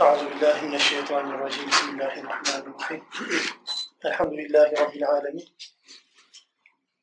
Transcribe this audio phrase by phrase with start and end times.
[0.00, 1.66] Euzu billahi mineşşeytanirracim.
[1.66, 3.04] Bismillahirrahmanirrahim.
[4.04, 5.48] Elhamdülillahi rabbil alamin.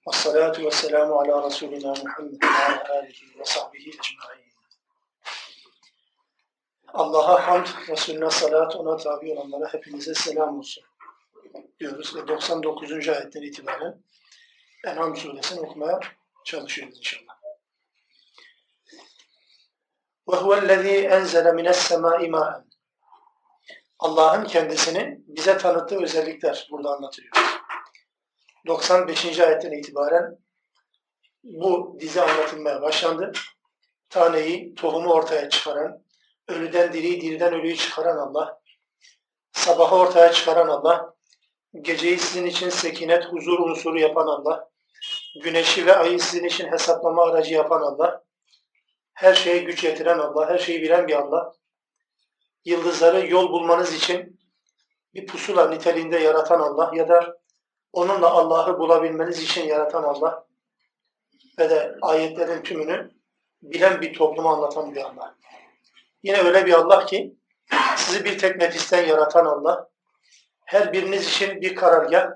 [0.08, 4.48] Ves salatu vesselamu ala Resulina Muhammed ve ala alihi ve sahbihi ecmaîn.
[6.94, 10.84] Allah'a hamd, Resulüne salat, ona tabi olanlara hepinize selam olsun
[11.80, 13.10] diyoruz ve 99.
[13.10, 14.04] ayetten itibaren
[14.86, 16.00] En'am suresini okumaya
[16.46, 17.38] çalışıyoruz inşallah.
[20.28, 22.68] وَهُوَ الَّذ۪ي اَنْزَلَ مِنَ السَّمَاءِ مَاءً
[24.03, 27.33] Allah'ın kendisini bize tanıttığı özellikler burada anlatılıyor.
[28.67, 29.41] 95.
[29.41, 30.39] ayetten itibaren
[31.45, 33.33] bu dizi anlatılmaya başlandı.
[34.09, 36.03] Taneyi, tohumu ortaya çıkaran,
[36.49, 38.61] ölüden diriyi, diriden ölüyü çıkaran Allah,
[39.53, 41.15] sabahı ortaya çıkaran Allah,
[41.81, 44.71] geceyi sizin için sekinet, huzur unsuru yapan Allah,
[45.43, 48.25] güneşi ve ayı sizin için hesaplama aracı yapan Allah,
[49.15, 51.53] her şeye güç yetiren Allah, her şeyi bilen bir Allah,
[52.65, 54.41] yıldızları yol bulmanız için
[55.15, 57.39] bir pusula niteliğinde yaratan Allah ya da
[57.93, 60.47] onunla Allah'ı bulabilmeniz için yaratan Allah
[61.59, 63.11] ve de ayetlerin tümünü
[63.63, 65.35] bilen bir toplumu anlatan bir Allah.
[66.23, 67.37] Yine öyle bir Allah ki
[67.97, 69.89] sizi bir tek nefisten yaratan Allah,
[70.65, 72.31] her biriniz için bir karargah,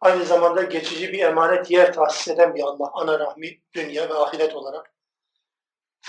[0.00, 4.54] aynı zamanda geçici bir emanet yer tahsis eden bir Allah, ana rahmi, dünya ve ahiret
[4.54, 4.92] olarak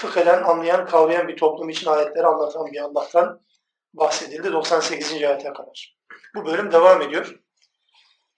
[0.01, 3.41] fıkheden anlayan, kavrayan bir toplum için ayetleri anlatan bir Allah'tan
[3.95, 5.13] bahsedildi 98.
[5.13, 5.97] ayete kadar.
[6.35, 7.41] Bu bölüm devam ediyor.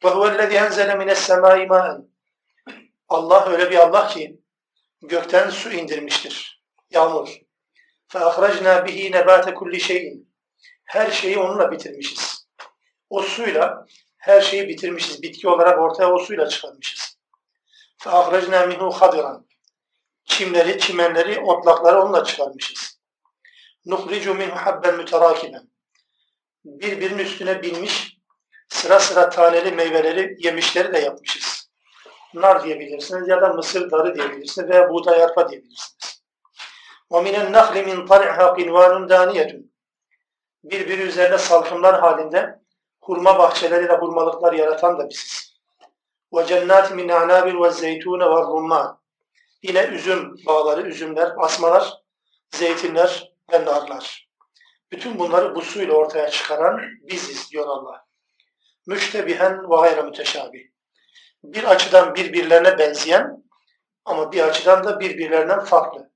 [0.02, 2.08] وَهُوَ الَّذِي اَنْزَلَ مِنَ السَّمَاءِ مَاءً
[3.08, 4.40] Allah öyle bir Allah ki
[5.02, 6.62] gökten su indirmiştir.
[6.90, 7.40] Yağmur.
[8.08, 10.24] فَاَخْرَجْنَا بِهِ نَبَاتَ كُلِّ شَيْءٍ
[10.84, 12.48] Her şeyi onunla bitirmişiz.
[13.10, 13.86] O suyla
[14.18, 15.22] her şeyi bitirmişiz.
[15.22, 17.18] Bitki olarak ortaya o suyla çıkarmışız.
[17.98, 19.44] فَاَخْرَجْنَا مِنْهُ خَضِرًا
[20.24, 22.98] çimleri, çimenleri, otlakları onunla çıkarmışız.
[23.86, 25.68] Nuhricu minhu habben müterakiben.
[26.64, 28.18] Birbirinin üstüne binmiş,
[28.68, 31.70] sıra sıra taneli meyveleri, yemişleri de yapmışız.
[32.34, 36.22] Nar diyebilirsiniz ya da mısır darı diyebilirsiniz veya buğday arpa diyebilirsiniz.
[37.10, 39.62] وَمِنَ النَّخْلِ مِنْ طَلْعِهَا قِنْوَانٌ دَانِيَةٌ
[40.64, 42.60] Birbiri üzerine salkımlar halinde
[43.00, 45.58] hurma bahçeleriyle hurmalıklar yaratan da biziz.
[46.32, 48.96] وَجَنَّاتِ مِنْ اَعْنَابٍ وَالزَّيْتُونَ وَالرُّمَّانِ
[49.63, 51.93] Yine üzüm bağları, üzümler, asmalar,
[52.51, 54.29] zeytinler ve narlar.
[54.91, 58.05] Bütün bunları bu suyla ortaya çıkaran biziz diyor Allah.
[58.87, 60.63] Müştebihen ve gayre müteşabih.
[61.43, 63.43] Bir açıdan birbirlerine benzeyen
[64.05, 66.11] ama bir açıdan da birbirlerinden farklı.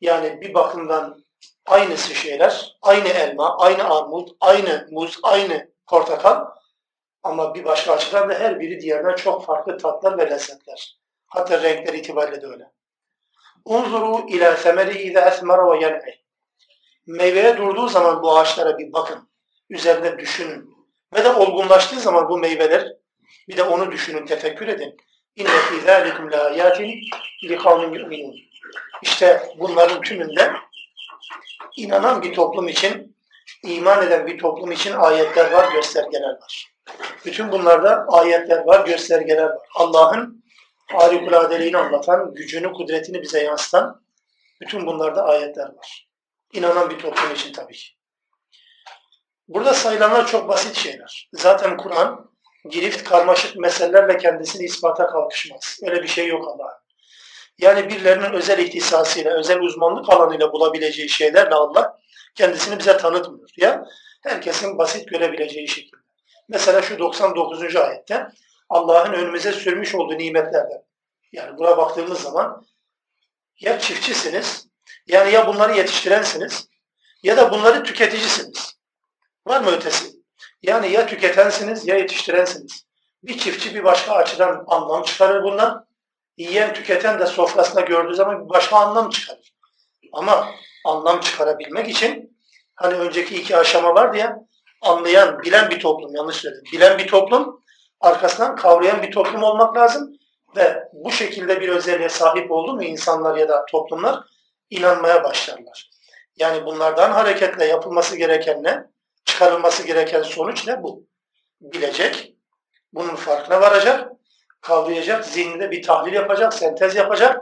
[0.00, 1.24] Yani bir bakımdan
[1.66, 6.44] aynısı şeyler, aynı elma, aynı armut, aynı muz, aynı portakal
[7.22, 11.05] ama bir başka açıdan da her biri diğerinden çok farklı tatlar ve lezzetler.
[11.36, 12.70] Hatta renkler itibariyle de öyle.
[13.64, 16.20] Unzuru ila semeri iza esmara ve yen'i.
[17.06, 19.28] Meyveye durduğu zaman bu ağaçlara bir bakın.
[19.70, 20.76] Üzerinde düşünün.
[21.14, 22.92] Ve de olgunlaştığı zaman bu meyveler
[23.48, 24.96] bir de onu düşünün, tefekkür edin.
[25.36, 27.00] İnne fî zâlikum lâ âyâtin
[27.44, 28.34] li kavmin yu'minun.
[29.02, 30.52] İşte bunların tümünde
[31.76, 33.16] inanan bir toplum için,
[33.64, 36.72] iman eden bir toplum için ayetler var, göstergeler var.
[37.24, 39.58] Bütün bunlarda ayetler var, göstergeler var.
[39.74, 40.45] Allah'ın
[40.86, 44.02] harikuladeliğini anlatan, gücünü, kudretini bize yansıtan
[44.60, 46.08] bütün bunlarda ayetler var.
[46.52, 47.88] İnanan bir toplum için tabii ki.
[49.48, 51.28] Burada sayılanlar çok basit şeyler.
[51.32, 52.30] Zaten Kur'an
[52.70, 55.78] girift, karmaşık meselelerle kendisini ispata kalkışmaz.
[55.82, 56.86] Öyle bir şey yok Allah'ın.
[57.58, 62.00] Yani birilerinin özel ihtisasıyla, özel uzmanlık alanıyla bulabileceği şeylerle Allah
[62.34, 63.50] kendisini bize tanıtmıyor.
[63.56, 63.84] Ya
[64.22, 65.96] herkesin basit görebileceği şekilde.
[66.48, 67.76] Mesela şu 99.
[67.76, 68.26] ayette
[68.68, 70.82] Allah'ın önümüze sürmüş olduğu nimetlerden.
[71.32, 72.66] Yani buna baktığımız zaman
[73.60, 74.68] ya çiftçisiniz,
[75.06, 76.68] yani ya bunları yetiştirensiniz
[77.22, 78.76] ya da bunları tüketicisiniz.
[79.46, 80.16] Var mı ötesi?
[80.62, 82.86] Yani ya tüketensiniz ya yetiştirensiniz.
[83.22, 85.86] Bir çiftçi bir başka açıdan anlam çıkarır bundan.
[86.36, 89.54] Yiyen tüketen de sofrasında gördüğü zaman bir başka anlam çıkarır.
[90.12, 90.50] Ama
[90.84, 92.38] anlam çıkarabilmek için
[92.74, 94.36] hani önceki iki aşama vardı ya
[94.82, 96.64] anlayan, bilen bir toplum yanlış söyledim.
[96.72, 97.64] Bilen bir toplum
[98.00, 100.12] arkasından kavrayan bir toplum olmak lazım
[100.56, 104.20] ve bu şekilde bir özelliğe sahip oldu mu insanlar ya da toplumlar
[104.70, 105.90] inanmaya başlarlar.
[106.36, 108.84] Yani bunlardan hareketle yapılması gereken ne?
[109.24, 111.06] Çıkarılması gereken sonuç ne bu?
[111.60, 112.34] Bilecek,
[112.92, 114.12] bunun farkına varacak,
[114.60, 117.40] kavrayacak, zihninde bir tahlil yapacak, sentez yapacak.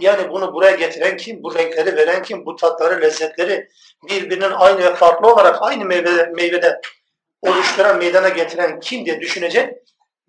[0.00, 3.68] Yani bunu buraya getiren kim, bu renkleri veren kim, bu tatları, lezzetleri
[4.08, 6.80] birbirinin aynı ve farklı olarak aynı meyvede, meyvede
[7.42, 9.74] oluşturan, meydana getiren kim diye düşünecek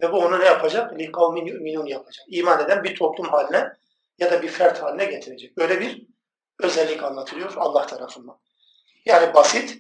[0.02, 1.00] ve bu onu ne yapacak?
[1.00, 2.26] Likavmin yu'minun yapacak.
[2.28, 3.74] İman eden bir toplum haline
[4.18, 5.58] ya da bir fert haline getirecek.
[5.58, 6.08] Böyle bir
[6.60, 8.40] özellik anlatılıyor Allah tarafından.
[9.06, 9.80] Yani basit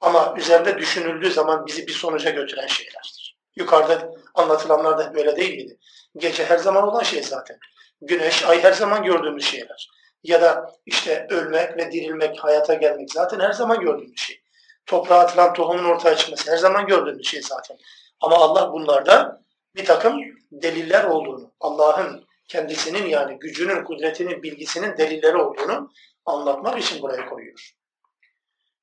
[0.00, 3.38] ama üzerinde düşünüldüğü zaman bizi bir sonuca götüren şeylerdir.
[3.56, 5.78] Yukarıda anlatılanlar da böyle değil miydi?
[6.16, 7.58] Gece her zaman olan şey zaten.
[8.00, 9.90] Güneş, ay her zaman gördüğümüz şeyler.
[10.22, 14.42] Ya da işte ölmek ve dirilmek, hayata gelmek zaten her zaman gördüğümüz şey.
[14.88, 17.78] Toprağa atılan tohumun ortaya çıkması her zaman gördüğümüz şey zaten.
[18.20, 19.42] Ama Allah bunlarda
[19.76, 20.20] bir takım
[20.52, 25.92] deliller olduğunu, Allah'ın kendisinin yani gücünün, kudretinin, bilgisinin delilleri olduğunu
[26.26, 27.72] anlatmak için buraya koyuyor.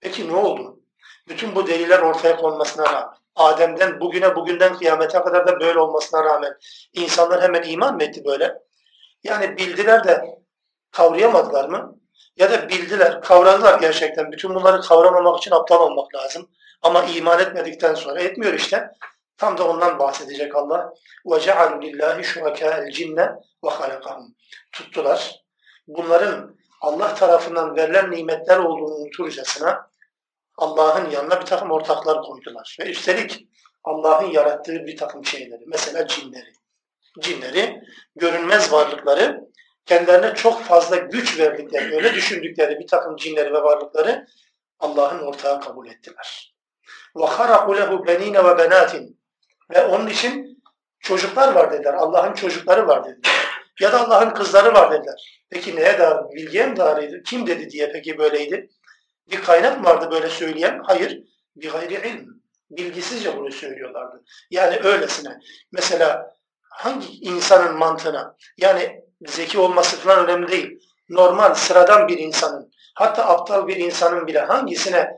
[0.01, 0.79] Peki ne oldu?
[1.27, 6.57] Bütün bu deliller ortaya konmasına rağmen, Adem'den bugüne, bugünden kıyamete kadar da böyle olmasına rağmen
[6.93, 8.61] insanlar hemen iman mı etti böyle?
[9.23, 10.39] Yani bildiler de
[10.91, 11.99] kavrayamadılar mı?
[12.36, 14.32] Ya da bildiler, kavradılar gerçekten.
[14.32, 16.50] Bütün bunları kavramamak için aptal olmak lazım.
[16.82, 18.90] Ama iman etmedikten sonra etmiyor işte.
[19.36, 20.92] Tam da ondan bahsedecek Allah.
[21.24, 24.32] وَجَعَلُوا لِلّٰهِ شُرَكَاءَ الْجِنَّ وَخَلَقَهُمْ
[24.72, 25.40] Tuttular.
[25.86, 29.90] Bunların Allah tarafından verilen nimetler olduğunu unuturcasına
[30.56, 32.76] Allah'ın yanına bir takım ortaklar koydular.
[32.80, 33.46] Ve üstelik
[33.84, 36.52] Allah'ın yarattığı bir takım şeyleri, mesela cinleri.
[37.20, 37.82] Cinleri,
[38.16, 39.40] görünmez varlıkları,
[39.86, 44.26] kendilerine çok fazla güç verdikleri, öyle düşündükleri bir takım cinleri ve varlıkları
[44.78, 46.54] Allah'ın ortağı kabul ettiler.
[47.14, 49.14] وَخَرَقُ لَهُ بَن۪ينَ وَبَنَاتٍ
[49.70, 50.62] Ve onun için
[51.00, 53.40] çocuklar var dediler, Allah'ın çocukları var dediler.
[53.80, 55.44] Ya da Allah'ın kızları var dediler.
[55.50, 56.16] Peki neye dair?
[56.36, 57.22] Bilgiye mi dairiydi?
[57.26, 58.70] Kim dedi diye peki böyleydi?
[59.30, 60.80] Bir kaynak mı vardı böyle söyleyen?
[60.84, 61.22] Hayır.
[61.56, 62.26] Bir gayri ilm.
[62.70, 64.24] Bilgisizce bunu söylüyorlardı.
[64.50, 65.38] Yani öylesine.
[65.72, 66.34] Mesela
[66.70, 70.79] hangi insanın mantığına yani zeki olması falan önemli değil.
[71.09, 75.09] Normal, sıradan bir insanın hatta aptal bir insanın bile hangisine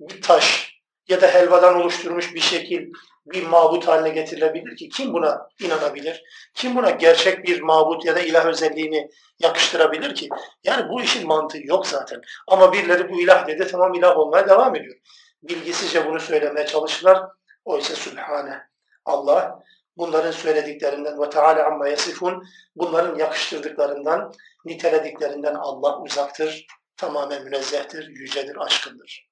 [0.00, 0.74] bir taş
[1.08, 2.92] ya da helvadan oluşturmuş bir şekil
[3.26, 6.22] bir mabut haline getirilebilir ki kim buna inanabilir?
[6.54, 10.28] Kim buna gerçek bir mabut ya da ilah özelliğini yakıştırabilir ki?
[10.64, 12.20] Yani bu işin mantığı yok zaten.
[12.48, 14.96] Ama birileri bu ilah dedi tamam ilah olmaya devam ediyor.
[15.42, 17.22] Bilgisizce bunu söylemeye çalışırlar.
[17.64, 18.62] Oysa Sübhane.
[19.04, 19.62] Allah
[20.00, 22.44] bunların söylediklerinden ve Teala amma yasifun
[22.76, 24.32] bunların yakıştırdıklarından,
[24.64, 26.66] nitelediklerinden Allah uzaktır,
[26.96, 29.30] tamamen münezzehtir, yücedir, aşkındır.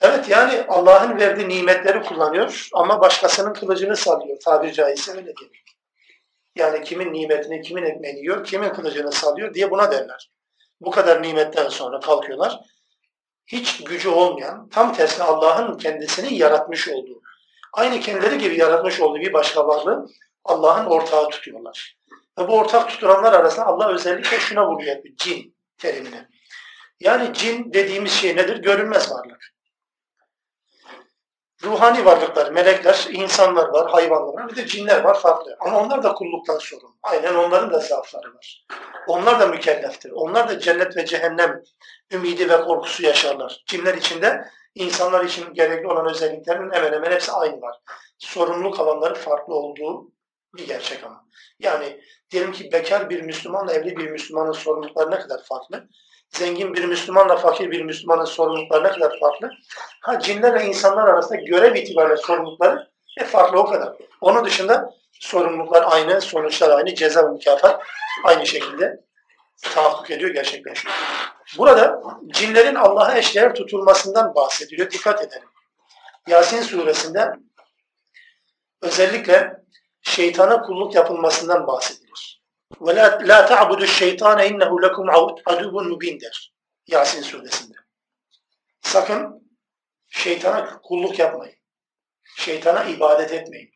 [0.00, 4.40] Evet yani Allah'ın verdiği nimetleri kullanıyor ama başkasının kılıcını sallıyor.
[4.40, 5.62] Tabiri caizse öyle diyor.
[6.56, 10.30] Yani kimin nimetini, kimin ekmeğini yiyor, kimin kılıcını sallıyor diye buna derler.
[10.80, 12.60] Bu kadar nimetten sonra kalkıyorlar.
[13.46, 17.22] Hiç gücü olmayan, tam tersine Allah'ın kendisini yaratmış olduğu,
[17.72, 20.06] aynı kendileri gibi yaratmış olduğu bir başka varlığı
[20.44, 21.96] Allah'ın ortağı tutuyorlar.
[22.38, 26.28] Ve bu ortak tutulanlar arasında Allah özellikle şuna vuruyor, cin terimine.
[27.00, 28.56] Yani cin dediğimiz şey nedir?
[28.56, 29.52] Görünmez varlık
[31.64, 35.56] ruhani varlıklar, melekler, insanlar var, hayvanlar var, bir de cinler var farklı.
[35.60, 36.96] Ama onlar da kulluktan sorumlu.
[37.02, 38.66] Aynen onların da zaafları var.
[39.06, 40.10] Onlar da mükelleftir.
[40.14, 41.62] Onlar da cennet ve cehennem
[42.12, 43.62] ümidi ve korkusu yaşarlar.
[43.66, 47.76] Cinler içinde insanlar için gerekli olan özelliklerin hemen hemen hepsi aynı var.
[48.18, 50.12] Sorumluluk alanları farklı olduğu
[50.56, 51.24] bir gerçek ama.
[51.58, 55.88] Yani diyelim ki bekar bir Müslümanla evli bir Müslümanın sorumlulukları ne kadar farklı
[56.32, 59.50] zengin bir Müslümanla fakir bir Müslümanın sorumlulukları ne kadar farklı.
[60.00, 62.90] Ha cinlerle insanlar arasında görev itibariyle sorumlulukları
[63.20, 63.96] e, farklı o kadar.
[64.20, 67.82] Onun dışında sorumluluklar aynı, sonuçlar aynı, ceza ve mükafat
[68.24, 69.00] aynı şekilde
[69.62, 70.94] tahakkuk ediyor, gerçekleşiyor.
[71.58, 74.90] Burada cinlerin Allah'a eşdeğer tutulmasından bahsediliyor.
[74.90, 75.48] Dikkat edelim.
[76.28, 77.32] Yasin suresinde
[78.82, 79.62] özellikle
[80.02, 82.42] şeytana kulluk yapılmasından bahsedilir.
[82.80, 85.08] Ve la, ta'budu şeytane innehu lekum
[85.46, 86.52] adubun mubin der.
[86.86, 87.76] Yasin suresinde.
[88.80, 89.50] Sakın
[90.08, 91.56] şeytana kulluk yapmayın.
[92.36, 93.70] Şeytana ibadet etmeyin.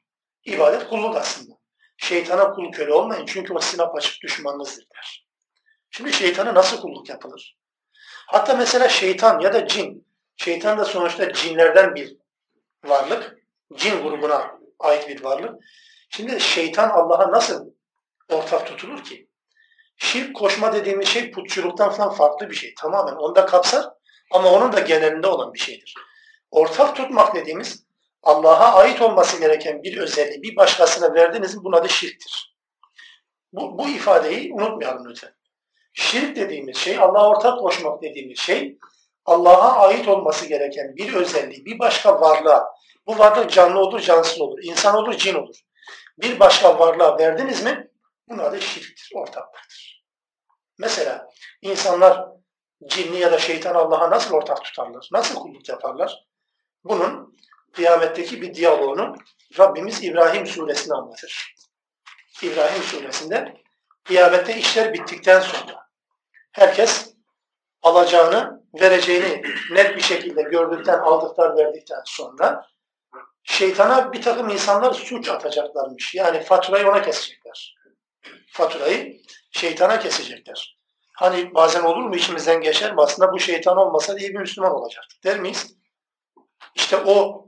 [0.44, 1.54] İbadet kulluk aslında.
[1.96, 5.26] Şeytana kul köle olmayın çünkü o sizin apaçık düşmanınızdır der.
[5.90, 7.56] Şimdi şeytana nasıl kulluk yapılır?
[8.26, 10.06] Hatta mesela şeytan ya da cin,
[10.36, 12.16] şeytan da sonuçta cinlerden bir
[12.84, 13.36] varlık,
[13.74, 15.54] cin grubuna ait bir varlık.
[16.10, 17.70] Şimdi şeytan Allah'a nasıl
[18.32, 19.28] ortak tutulur ki?
[19.96, 22.74] Şirk koşma dediğimiz şey putçuluktan falan farklı bir şey.
[22.74, 23.86] Tamamen onda kapsar
[24.32, 25.94] ama onun da genelinde olan bir şeydir.
[26.50, 27.86] Ortak tutmak dediğimiz
[28.22, 32.56] Allah'a ait olması gereken bir özelliği bir başkasına verdiğiniz mi bunun adı şirktir.
[33.52, 35.35] Bu, bu ifadeyi unutmayalım lütfen.
[35.96, 38.78] Şirk dediğimiz şey, Allah'a ortak koşmak dediğimiz şey,
[39.24, 42.66] Allah'a ait olması gereken bir özelliği bir başka varlığa,
[43.06, 45.56] bu varlık canlı olur, cansız olur, insan olur, cin olur.
[46.18, 47.90] Bir başka varlığa verdiniz mi,
[48.28, 50.04] bunun adı şirktir, ortaklıktır.
[50.78, 51.28] Mesela
[51.62, 52.28] insanlar
[52.86, 55.08] cinni ya da şeytan Allah'a nasıl ortak tutarlar?
[55.12, 56.26] Nasıl kulluk yaparlar?
[56.84, 57.36] Bunun
[57.72, 59.16] kıyametteki bir diyaloğunu
[59.58, 61.54] Rabbimiz İbrahim suresinde anlatır.
[62.42, 63.54] İbrahim suresinde
[64.04, 65.85] kıyamette işler bittikten sonra
[66.56, 67.14] herkes
[67.82, 72.66] alacağını, vereceğini net bir şekilde gördükten, aldıktan, verdikten sonra
[73.42, 76.14] şeytana bir takım insanlar suç atacaklarmış.
[76.14, 77.76] Yani faturayı ona kesecekler.
[78.52, 79.20] Faturayı
[79.50, 80.78] şeytana kesecekler.
[81.14, 83.00] Hani bazen olur mu içimizden geçer mi?
[83.02, 85.76] Aslında bu şeytan olmasa diye bir Müslüman olacaktık der miyiz?
[86.74, 87.46] İşte o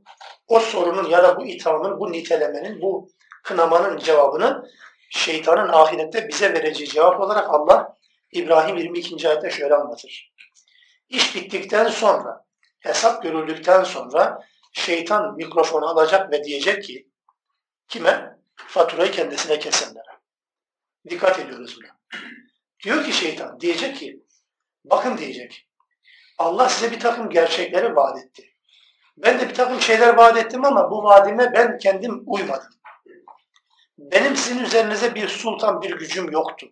[0.49, 3.09] o sorunun ya da bu ithamın, bu nitelemenin, bu
[3.45, 4.65] kınamanın cevabını
[5.11, 7.98] şeytanın ahirette bize vereceği cevap olarak Allah
[8.33, 9.29] İbrahim 22.
[9.29, 10.33] ayette şöyle anlatır.
[11.09, 12.45] İş bittikten sonra,
[12.81, 17.09] hesap görüldükten sonra şeytan mikrofonu alacak ve diyecek ki
[17.89, 18.39] kime?
[18.57, 20.19] Faturayı kendisine kesenlere.
[21.11, 21.99] Dikkat ediyoruz buna.
[22.85, 24.23] Diyor ki şeytan, diyecek ki
[24.85, 25.69] bakın diyecek
[26.39, 28.55] Allah size bir takım gerçekleri vaat etti.
[29.17, 32.71] Ben de bir takım şeyler vaat ettim ama bu vaadime ben kendim uymadım.
[33.99, 36.67] Benim sizin üzerinize bir sultan, bir gücüm yoktu.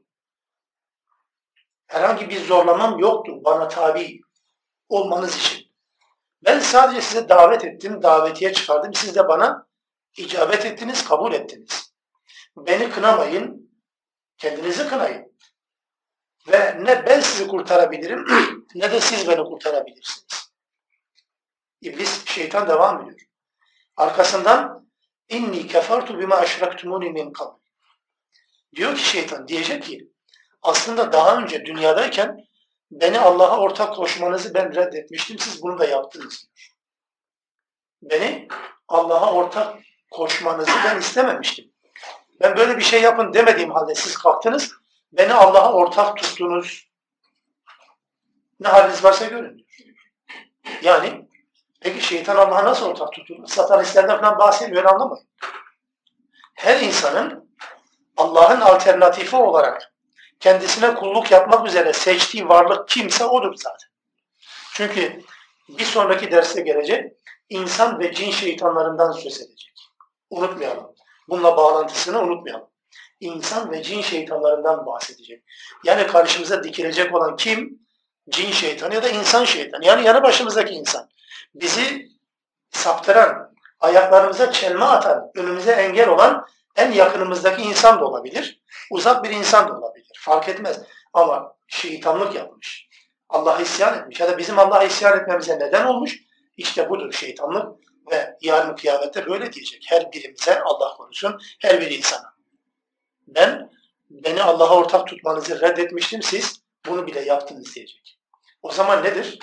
[1.87, 4.21] Herhangi bir zorlamam yoktu bana tabi
[4.89, 5.67] olmanız için.
[6.45, 8.95] Ben sadece size davet ettim, davetiye çıkardım.
[8.95, 9.67] Siz de bana
[10.17, 11.93] icabet ettiniz, kabul ettiniz.
[12.57, 13.71] Beni kınamayın,
[14.39, 15.37] kendinizi kınayın.
[16.49, 18.27] Ve ne ben sizi kurtarabilirim,
[18.75, 20.53] ne de siz beni kurtarabilirsiniz.
[21.81, 23.29] İblis, şeytan devam ediyor.
[23.97, 24.89] Arkasından
[25.29, 27.59] inni kefertu bima eşrektumuni min kabl.
[28.77, 30.11] Diyor ki şeytan, diyecek ki
[30.67, 32.45] aslında daha önce dünyadayken
[32.91, 35.39] beni Allah'a ortak koşmanızı ben reddetmiştim.
[35.39, 36.49] Siz bunu da yaptınız.
[38.03, 38.49] Beni
[38.89, 39.77] Allah'a ortak
[40.11, 41.73] koşmanızı ben istememiştim.
[42.41, 44.73] Ben böyle bir şey yapın demediğim halde siz kalktınız.
[45.13, 46.89] Beni Allah'a ortak tuttunuz.
[48.61, 49.67] Ne haliniz varsa görün.
[50.83, 51.29] Yani
[51.81, 53.47] peki şeytan Allah'a nasıl ortak tutulur?
[53.47, 55.29] Satanistlerden falan bahsetmiyor anlamayın.
[56.55, 57.57] Her insanın
[58.17, 59.96] Allah'ın alternatifi olarak
[60.41, 63.89] kendisine kulluk yapmak üzere seçtiği varlık kimse odur zaten.
[64.75, 65.23] Çünkü
[65.69, 67.13] bir sonraki derste gelecek
[67.49, 69.75] insan ve cin şeytanlarından söz edecek.
[70.31, 70.95] Unutmayalım.
[71.29, 72.69] Bununla bağlantısını unutmayalım.
[73.21, 75.43] İnsan ve cin şeytanlarından bahsedecek.
[75.85, 77.87] Yani karşımıza dikilecek olan kim?
[78.29, 79.87] Cin şeytanı ya da insan şeytanı.
[79.87, 81.09] Yani yanı başımızdaki insan.
[81.55, 82.09] Bizi
[82.71, 88.63] saptıran, ayaklarımıza çelme atan, önümüze engel olan en yakınımızdaki insan da olabilir.
[88.91, 90.21] Uzak bir insan da olabilir.
[90.21, 90.81] Fark etmez.
[91.13, 92.89] Ama şeytanlık yapmış.
[93.29, 94.21] Allah'a isyan etmiş.
[94.21, 96.19] Ya da bizim Allah'a isyan etmemize neden olmuş.
[96.57, 97.79] İşte budur şeytanlık
[98.11, 99.85] ve yarın kıyamette böyle diyecek.
[99.89, 102.35] Her birimize Allah korusun, her bir insana.
[103.27, 103.71] Ben
[104.11, 106.23] beni Allah'a ortak tutmanızı reddetmiştim.
[106.23, 108.19] Siz bunu bile yaptınız diyecek.
[108.63, 109.39] O zaman nedir?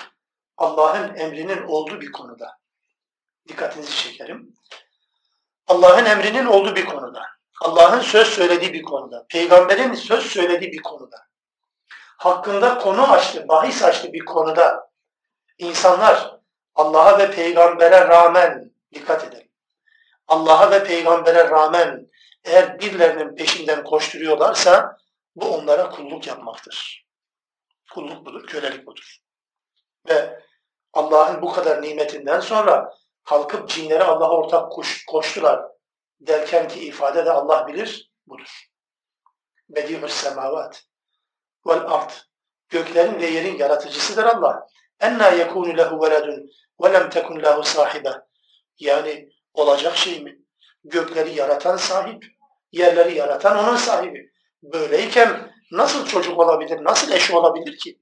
[0.57, 2.57] Allah'ın emrinin olduğu bir konuda.
[3.47, 4.53] Dikkatinizi çekerim.
[5.67, 7.25] Allah'ın emrinin olduğu bir konuda.
[7.61, 11.17] Allah'ın söz söylediği bir konuda, peygamberin söz söylediği bir konuda,
[12.17, 14.89] hakkında konu açtı, bahis açtı bir konuda
[15.57, 16.39] insanlar
[16.75, 19.49] Allah'a ve peygambere rağmen dikkat edelim.
[20.27, 22.07] Allah'a ve peygambere rağmen
[22.43, 24.97] eğer birilerinin peşinden koşturuyorlarsa
[25.35, 27.05] bu onlara kulluk yapmaktır.
[27.93, 29.17] Kulluk budur, kölelik budur.
[30.09, 30.43] Ve
[30.93, 32.93] Allah'ın bu kadar nimetinden sonra
[33.23, 35.72] kalkıp cinlere Allah'a ortak koş, koştular
[36.21, 38.69] derken ki ifade de Allah bilir budur.
[39.69, 40.83] Bedi'us semavat
[41.67, 42.11] vel ard.
[42.69, 44.67] Göklerin ve yerin yaratıcısıdır Allah.
[44.99, 46.49] Enna yekunu lehu veledun
[46.81, 48.11] ve lem tekun lehu sahibe.
[48.79, 50.39] Yani olacak şey mi?
[50.83, 52.25] Gökleri yaratan sahip,
[52.71, 54.31] yerleri yaratan onun sahibi.
[54.63, 57.99] Böyleyken nasıl çocuk olabilir, nasıl eş olabilir ki?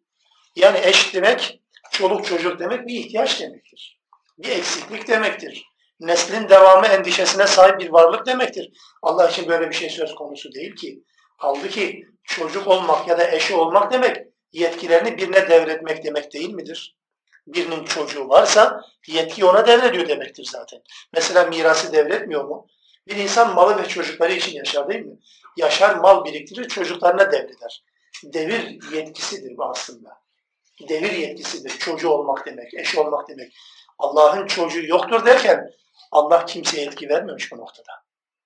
[0.56, 4.00] Yani eş demek, çoluk çocuk demek bir ihtiyaç demektir.
[4.38, 5.71] Bir eksiklik demektir
[6.02, 8.72] neslin devamı endişesine sahip bir varlık demektir.
[9.02, 11.04] Allah için böyle bir şey söz konusu değil ki.
[11.42, 14.18] Kaldı ki çocuk olmak ya da eşi olmak demek
[14.52, 16.98] yetkilerini birine devretmek demek değil midir?
[17.48, 20.82] Birinin çocuğu varsa yetki ona devrediyor demektir zaten.
[21.14, 22.68] Mesela mirası devretmiyor mu?
[23.08, 25.18] Bir insan malı ve çocukları için yaşar değil mi?
[25.58, 27.84] Yaşar, mal biriktirir, çocuklarına devreder.
[28.24, 30.22] Devir yetkisidir bu aslında.
[30.90, 31.80] Devir yetkisidir.
[31.80, 33.54] Çocuğu olmak demek, eşi olmak demek.
[34.02, 35.72] Allah'ın çocuğu yoktur derken
[36.12, 37.92] Allah kimseye etki vermemiş bu noktada.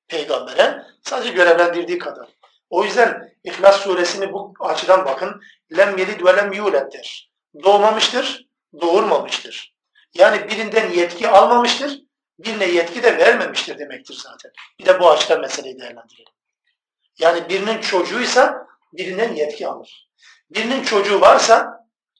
[0.08, 2.30] Peygambere sadece görevlendirdiği kadar.
[2.70, 5.42] O yüzden İhlas suresini bu açıdan bakın.
[5.78, 7.32] Lem yelid ve lem yulettir.
[7.64, 8.48] Doğmamıştır,
[8.82, 9.76] doğurmamıştır.
[10.14, 12.02] Yani birinden yetki almamıştır,
[12.40, 14.52] birine yetki de vermemiştir demektir zaten.
[14.80, 16.34] Bir de bu açıdan meseleyi değerlendirelim.
[17.20, 20.10] Yani birinin çocuğuysa birinden yetki alır.
[20.50, 21.75] Birinin çocuğu varsa,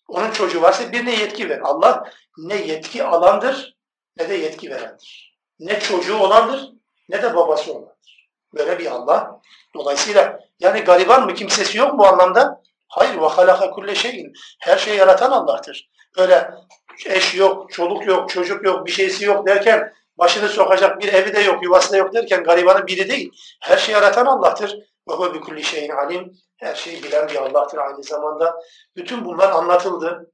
[0.08, 1.60] onun çocuğu varsa birine yetki ver.
[1.64, 3.76] Allah ne yetki alandır
[4.18, 6.72] ne de yetki verendir ne çocuğu olandır
[7.10, 8.30] ne de babası olandır.
[8.54, 9.42] Böyle bir Allah.
[9.76, 12.62] Dolayısıyla yani gariban mı kimsesi yok bu anlamda?
[12.88, 14.34] Hayır halaka kulle şeyin.
[14.60, 15.90] Her şeyi yaratan Allah'tır.
[16.18, 16.52] Öyle
[17.06, 21.40] eş yok, çoluk yok, çocuk yok, bir şeysi yok derken başını sokacak bir evi de
[21.40, 23.32] yok, yuvası da yok derken garibanın biri değil.
[23.62, 24.76] Her şeyi yaratan Allah'tır.
[25.34, 26.34] Bi kulli şeyin alim.
[26.58, 28.62] Her şeyi bilen bir Allah'tır aynı zamanda.
[28.96, 30.32] Bütün bunlar anlatıldı.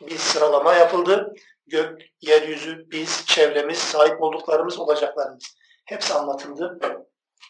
[0.00, 1.34] Bir sıralama yapıldı.
[1.66, 5.56] Gök, yeryüzü, biz, çevremiz, sahip olduklarımız, olacaklarımız.
[5.84, 6.78] Hepsi anlatıldı.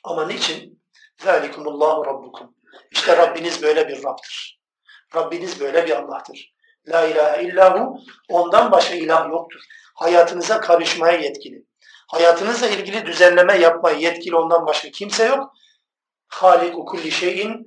[0.05, 0.83] Ama niçin?
[1.23, 2.55] Zalikumullahu Rabbukum.
[2.91, 4.61] İşte Rabbiniz böyle bir Rab'dır.
[5.15, 6.55] Rabbiniz böyle bir Allah'tır.
[6.89, 7.99] La ilahe illahu.
[8.29, 9.61] Ondan başka ilah yoktur.
[9.95, 11.65] Hayatınıza karışmaya yetkili.
[12.09, 15.53] Hayatınızla ilgili düzenleme yapmaya yetkili ondan başka kimse yok.
[16.29, 17.64] Halik ukulli şeyin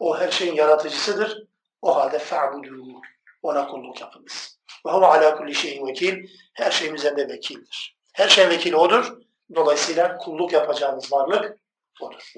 [0.00, 1.42] o her şeyin yaratıcısıdır.
[1.82, 3.00] O halde fe'budu,
[3.42, 4.58] ona kulluk yapınız.
[4.86, 7.96] Ve huve ala kulli şeyin vekil, her şeyin üzerinde vekildir.
[8.12, 9.18] Her şeyin vekili odur.
[9.54, 11.58] Dolayısıyla kulluk yapacağınız varlık
[12.00, 12.32] odur.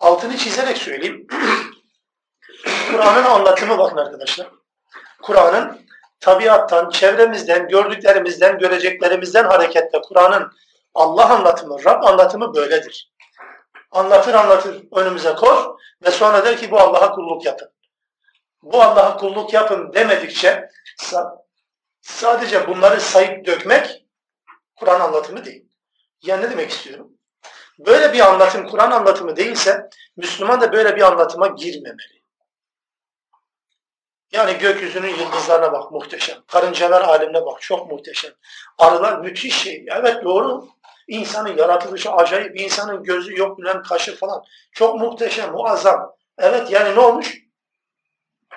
[0.00, 1.26] Altını çizerek söyleyeyim.
[2.90, 4.48] Kur'an'ın anlatımı bakın arkadaşlar.
[5.22, 5.80] Kur'an'ın
[6.20, 10.52] tabiattan, çevremizden, gördüklerimizden, göreceklerimizden hareketle Kur'an'ın
[10.94, 13.12] Allah anlatımı, Rab anlatımı böyledir.
[13.90, 17.70] Anlatır anlatır önümüze kor ve sonra der ki bu Allah'a kulluk yapın.
[18.62, 20.70] Bu Allah'a kulluk yapın demedikçe
[22.00, 24.06] sadece bunları sayıp dökmek
[24.76, 25.68] Kur'an anlatımı değil.
[26.22, 27.12] Yani ne demek istiyorum?
[27.78, 32.18] Böyle bir anlatım Kur'an anlatımı değilse Müslüman da böyle bir anlatıma girmemeli.
[34.32, 36.38] Yani gökyüzünün yıldızlarına bak muhteşem.
[36.46, 38.32] Karıncalar alemine bak çok muhteşem.
[38.78, 39.86] Arılar müthiş şey.
[39.90, 40.68] Evet doğru.
[41.08, 42.60] İnsanın yaratılışı acayip.
[42.60, 44.42] İnsanın gözü yok bilen kaşı falan.
[44.72, 46.16] Çok muhteşem, muazzam.
[46.38, 47.38] Evet yani ne olmuş?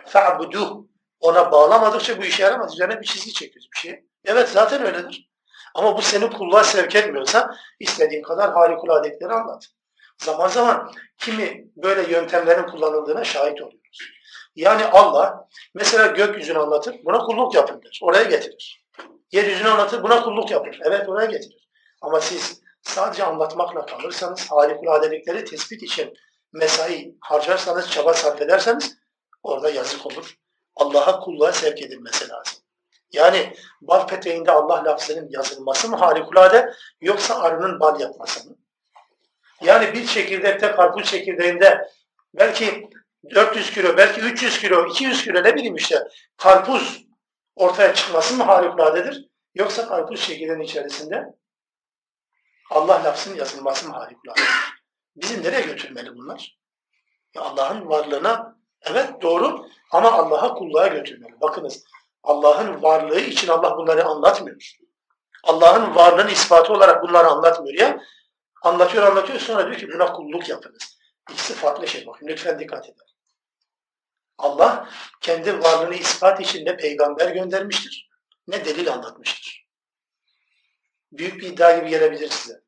[0.06, 0.84] Fe'buduh.
[1.20, 2.74] Ona bağlamadıkça bu işe yaramaz.
[2.74, 4.04] Üzerine bir çizgi çekiyoruz bir şey.
[4.26, 5.32] Evet zaten öyledir.
[5.76, 9.68] Ama bu seni kulluğa sevk etmiyorsa istediğin kadar harikuladelikleri anlat.
[10.18, 14.00] Zaman zaman kimi böyle yöntemlerin kullanıldığına şahit oluyoruz.
[14.56, 18.00] Yani Allah mesela gökyüzünü anlatır, buna kulluk yapın der.
[18.04, 18.86] Oraya getirir.
[19.32, 20.74] Yeryüzünü anlatır, buna kulluk yapın.
[20.84, 21.71] Evet oraya getirir.
[22.02, 26.14] Ama siz sadece anlatmakla kalırsanız, harikuladelikleri tespit için
[26.54, 28.98] mesai harcarsanız, çaba sarf ederseniz
[29.44, 30.38] orada yazık olur.
[30.76, 32.64] Allah'a kulluğa sevk edilmesi lazım.
[33.12, 38.56] Yani bal peteğinde Allah lafzının yazılması mı harikulade yoksa arının bal yapması mı?
[39.62, 41.92] Yani bir çekirdekte karpuz çekirdeğinde
[42.34, 42.90] belki
[43.36, 46.04] 400 kilo, belki 300 kilo, 200 kilo ne bileyim işte
[46.38, 47.06] karpuz
[47.56, 49.30] ortaya çıkması mı harikuladedir?
[49.56, 51.26] Yoksa karpuz çekirdeğinin içerisinde
[52.72, 54.46] Allah lafzının yazılması mı harikuladedir?
[55.16, 56.60] Bizi nereye götürmeli bunlar?
[57.38, 61.42] Allah'ın varlığına evet doğru ama Allah'a kulluğa götürmeli.
[61.42, 61.84] Bakınız
[62.24, 64.78] Allah'ın varlığı için Allah bunları anlatmıyor.
[65.44, 68.02] Allah'ın varlığının ispatı olarak bunları anlatmıyor ya.
[68.62, 70.98] Anlatıyor anlatıyor sonra diyor ki buna kulluk yapınız.
[71.32, 72.96] İkisi farklı şey bakın lütfen dikkat edin.
[74.38, 74.90] Allah
[75.22, 78.12] kendi varlığını ispat için ne peygamber göndermiştir
[78.48, 79.68] ne delil anlatmıştır.
[81.12, 82.61] Büyük bir iddia gibi gelebilir size.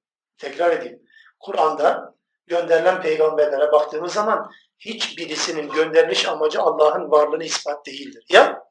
[0.44, 1.02] Tekrar edeyim.
[1.40, 2.16] Kur'an'da
[2.48, 8.26] gönderilen peygamberlere baktığımız zaman hiçbirisinin gönderiliş amacı Allah'ın varlığını ispat değildir.
[8.30, 8.64] Ya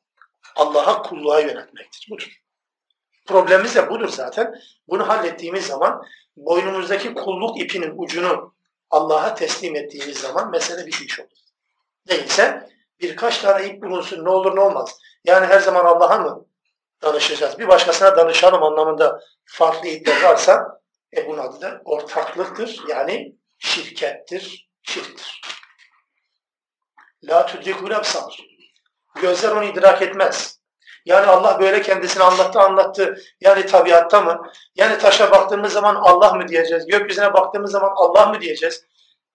[0.57, 2.07] Allah'a kulluğa yönetmektir.
[2.11, 2.43] Budur.
[3.27, 4.55] Problemimiz de budur zaten.
[4.89, 6.03] Bunu hallettiğimiz zaman
[6.37, 8.55] boynumuzdaki kulluk ipinin ucunu
[8.91, 11.29] Allah'a teslim ettiğimiz zaman mesele bitmiş olur.
[12.09, 14.99] Değilse birkaç tane ip bulunsun ne olur ne olmaz.
[15.25, 16.47] Yani her zaman Allah'a mı
[17.03, 17.59] danışacağız?
[17.59, 20.82] Bir başkasına danışalım anlamında farklı ipler varsa
[21.17, 22.81] e bunun adı da ortaklıktır.
[22.89, 25.41] Yani şirkettir, şirktir.
[27.25, 28.41] La tudrikul absar.
[29.21, 30.63] Gözler onu idrak etmez.
[31.05, 33.19] Yani Allah böyle kendisini anlattı anlattı.
[33.41, 34.43] Yani tabiatta mı?
[34.75, 36.87] Yani taşa baktığımız zaman Allah mı diyeceğiz?
[36.87, 38.85] Gökyüzüne baktığımız zaman Allah mı diyeceğiz?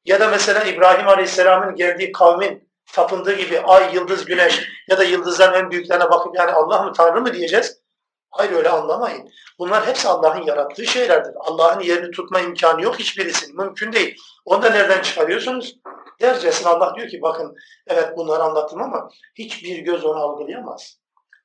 [0.06, 5.54] Ya da mesela İbrahim Aleyhisselam'ın geldiği kavmin tapındığı gibi ay, yıldız, güneş ya da yıldızların
[5.54, 7.82] en büyüklerine bakıp yani Allah mı Tanrı mı diyeceğiz?
[8.30, 9.30] Hayır öyle anlamayın.
[9.60, 11.34] Bunlar hepsi Allah'ın yarattığı şeylerdir.
[11.40, 13.58] Allah'ın yerini tutma imkanı yok hiçbirisinin.
[13.58, 14.18] Mümkün değil.
[14.46, 15.76] Onu da nereden çıkarıyorsunuz?
[16.22, 17.56] Dercesine Allah diyor ki bakın
[17.88, 21.00] evet bunları anlattım ama hiçbir göz onu algılayamaz.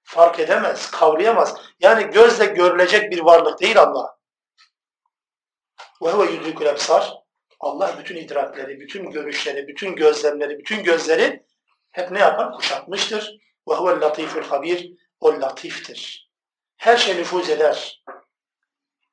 [0.05, 1.55] Fark edemez, kavrayamaz.
[1.81, 4.17] Yani gözle görülecek bir varlık değil Allah.
[6.01, 7.13] Huve yudrikul ebsar.
[7.61, 11.47] Allah bütün idrakleri, bütün görüşleri, bütün gözlemleri, bütün gözleri
[11.91, 12.53] hep ne yapar?
[12.53, 13.39] Kuşatmıştır.
[13.67, 14.93] Huve latiful habir.
[15.21, 16.32] O latiftir.
[16.83, 18.05] Her şey nüfuz eder.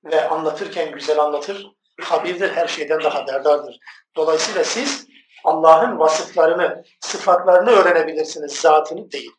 [0.04, 1.68] Ve anlatırken güzel anlatır.
[2.02, 3.80] Habirdir, her şeyden daha haberdardır.
[4.16, 5.08] Dolayısıyla siz
[5.44, 9.32] Allah'ın vasıflarını, sıfatlarını öğrenebilirsiniz, zatını değil.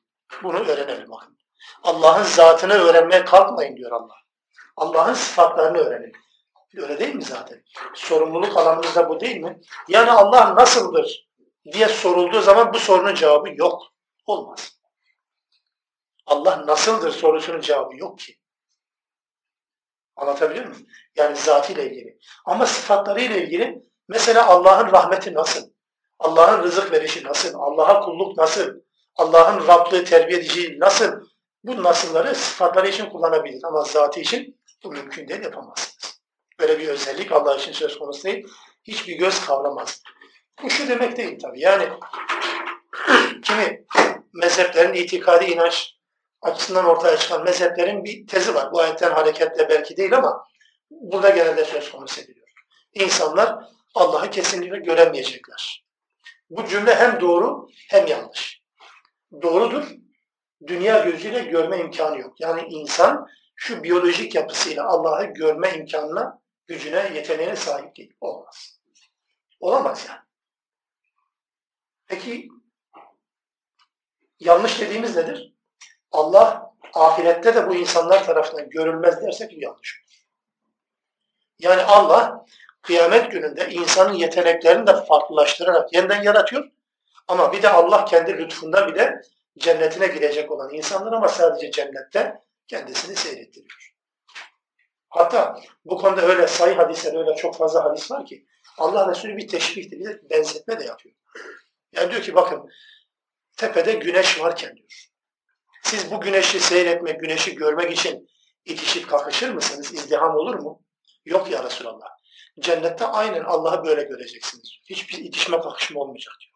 [0.42, 1.38] Bunu öğrenelim bakın.
[1.82, 4.16] Allah'ın zatını öğrenmeye kalkmayın diyor Allah.
[4.76, 6.12] Allah'ın sıfatlarını öğrenin.
[6.76, 7.62] Öyle değil mi zaten?
[7.94, 9.60] Sorumluluk alanımızda bu değil mi?
[9.88, 11.28] Yani Allah nasıldır?
[11.72, 13.82] diye sorulduğu zaman bu sorunun cevabı yok.
[14.26, 14.79] Olmaz.
[16.30, 18.36] Allah nasıldır sorusunun cevabı yok ki.
[20.16, 20.86] Anlatabiliyor muyum?
[21.16, 22.18] Yani zatıyla ilgili.
[22.44, 25.70] Ama sıfatlarıyla ilgili mesela Allah'ın rahmeti nasıl?
[26.18, 27.54] Allah'ın rızık verişi nasıl?
[27.54, 28.70] Allah'a kulluk nasıl?
[29.16, 31.12] Allah'ın Rablığı terbiye edeceği nasıl?
[31.64, 36.20] Bu nasılları sıfatları için kullanabilir ama zatı için bu mümkün değil yapamazsınız.
[36.60, 38.46] Böyle bir özellik Allah için söz konusu değil.
[38.84, 40.02] Hiçbir göz kavramaz.
[40.62, 41.60] Bu şu demek değil tabii.
[41.60, 41.88] Yani
[43.42, 43.86] kimi
[44.32, 45.99] mezheplerin itikadi inanç
[46.42, 48.72] açısından ortaya çıkan mezheplerin bir tezi var.
[48.72, 50.46] Bu ayetten hareketle belki değil ama
[50.90, 52.48] burada genelde söz konusu ediliyor.
[52.94, 55.84] İnsanlar Allah'ı kesinlikle göremeyecekler.
[56.50, 58.62] Bu cümle hem doğru hem yanlış.
[59.42, 59.94] Doğrudur.
[60.66, 62.40] Dünya gözüyle görme imkanı yok.
[62.40, 68.12] Yani insan şu biyolojik yapısıyla Allah'ı görme imkanına, gücüne, yeteneğine sahip değil.
[68.20, 68.80] Olmaz.
[69.60, 70.20] Olamaz yani.
[72.06, 72.48] Peki
[74.40, 75.49] yanlış dediğimiz nedir?
[76.12, 80.10] Allah ahirette de bu insanlar tarafından görülmez dersek bu yanlış olur.
[81.58, 82.46] Yani Allah
[82.82, 86.70] kıyamet gününde insanın yeteneklerini de farklılaştırarak yeniden yaratıyor.
[87.28, 89.22] Ama bir de Allah kendi lütfunda bir de
[89.58, 93.94] cennetine girecek olan insanlar ama sadece cennette kendisini seyrettiriyor.
[95.08, 98.46] Hatta bu konuda öyle sayı hadisler, öyle çok fazla hadis var ki
[98.78, 101.14] Allah Resulü bir teşbihtir, bir de benzetme de yapıyor.
[101.92, 102.70] Yani diyor ki bakın
[103.56, 105.09] tepede güneş varken diyor.
[105.90, 108.28] Siz bu güneşi seyretmek, güneşi görmek için
[108.64, 109.94] itişip kakışır mısınız?
[109.94, 110.82] İzdiham olur mu?
[111.24, 112.06] Yok ya Resulallah.
[112.60, 114.78] Cennette aynen Allah'ı böyle göreceksiniz.
[114.84, 116.54] Hiçbir itişme kakışma olmayacak diyor.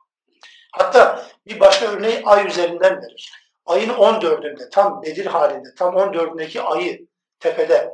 [0.73, 3.33] Hatta bir başka örneği ay üzerinden verir.
[3.67, 7.07] Ayın 14'ünde tam Bedir halinde tam 14'ündeki ayı
[7.41, 7.91] tepede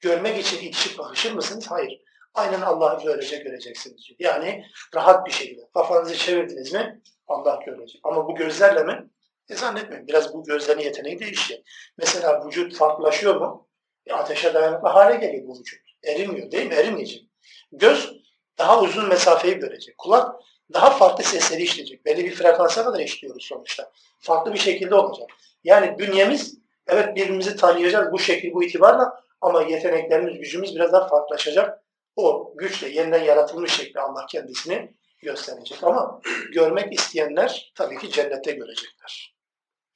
[0.00, 1.66] görmek için itişip kakışır mısınız?
[1.70, 2.00] Hayır.
[2.34, 4.08] Aynen Allah'ı böylece göreceksiniz.
[4.18, 5.62] Yani rahat bir şekilde.
[5.74, 8.00] Kafanızı çevirdiniz mi Allah görecek.
[8.04, 9.08] Ama bu gözlerle mi?
[9.48, 10.06] E zannetmiyorum.
[10.08, 11.60] Biraz bu gözlerin yeteneği değişiyor.
[11.98, 13.68] Mesela vücut farklılaşıyor mu?
[14.06, 15.80] E ateşe dayanıklı hale geliyor bu vücut.
[16.04, 16.74] Erimiyor değil mi?
[16.74, 17.22] Erimeyecek.
[17.72, 18.12] Göz
[18.58, 19.98] daha uzun mesafeyi görecek.
[19.98, 20.34] Kulak
[20.72, 22.04] daha farklı sesleri işleyecek.
[22.04, 23.90] Belli bir frekansa kadar işliyoruz sonuçta.
[24.18, 25.30] Farklı bir şekilde olacak.
[25.64, 31.84] Yani bünyemiz evet birbirimizi tanıyacağız bu şekil, bu itibarla ama yeteneklerimiz, gücümüz biraz daha farklılaşacak.
[32.16, 35.84] O güçle yeniden yaratılmış şekli Allah kendisini gösterecek.
[35.84, 36.20] Ama
[36.52, 39.37] görmek isteyenler tabii ki cennette görecekler.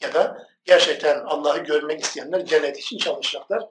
[0.02, 3.68] Ya da gerçekten Allah'ı görmek isteyenler cennet için çalışacaklar.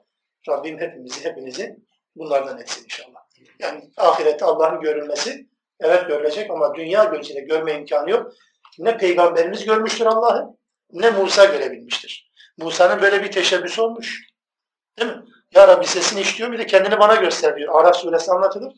[0.48, 1.76] Rabbim hepimizi, hepinizi
[2.16, 3.20] bunlardan etsin inşallah.
[3.58, 5.46] Yani ahirette Allah'ın görülmesi
[5.80, 8.32] evet görülecek ama dünya gözüyle görme imkanı yok.
[8.78, 10.56] Ne peygamberimiz görmüştür Allah'ı
[10.92, 12.32] ne Musa görebilmiştir.
[12.58, 14.26] Musa'nın böyle bir teşebbüsü olmuş.
[14.98, 15.22] Değil mi?
[15.54, 17.80] Ya Rabbi sesini işliyor bir de kendini bana göster diyor.
[17.80, 18.74] Araf suresi anlatılır.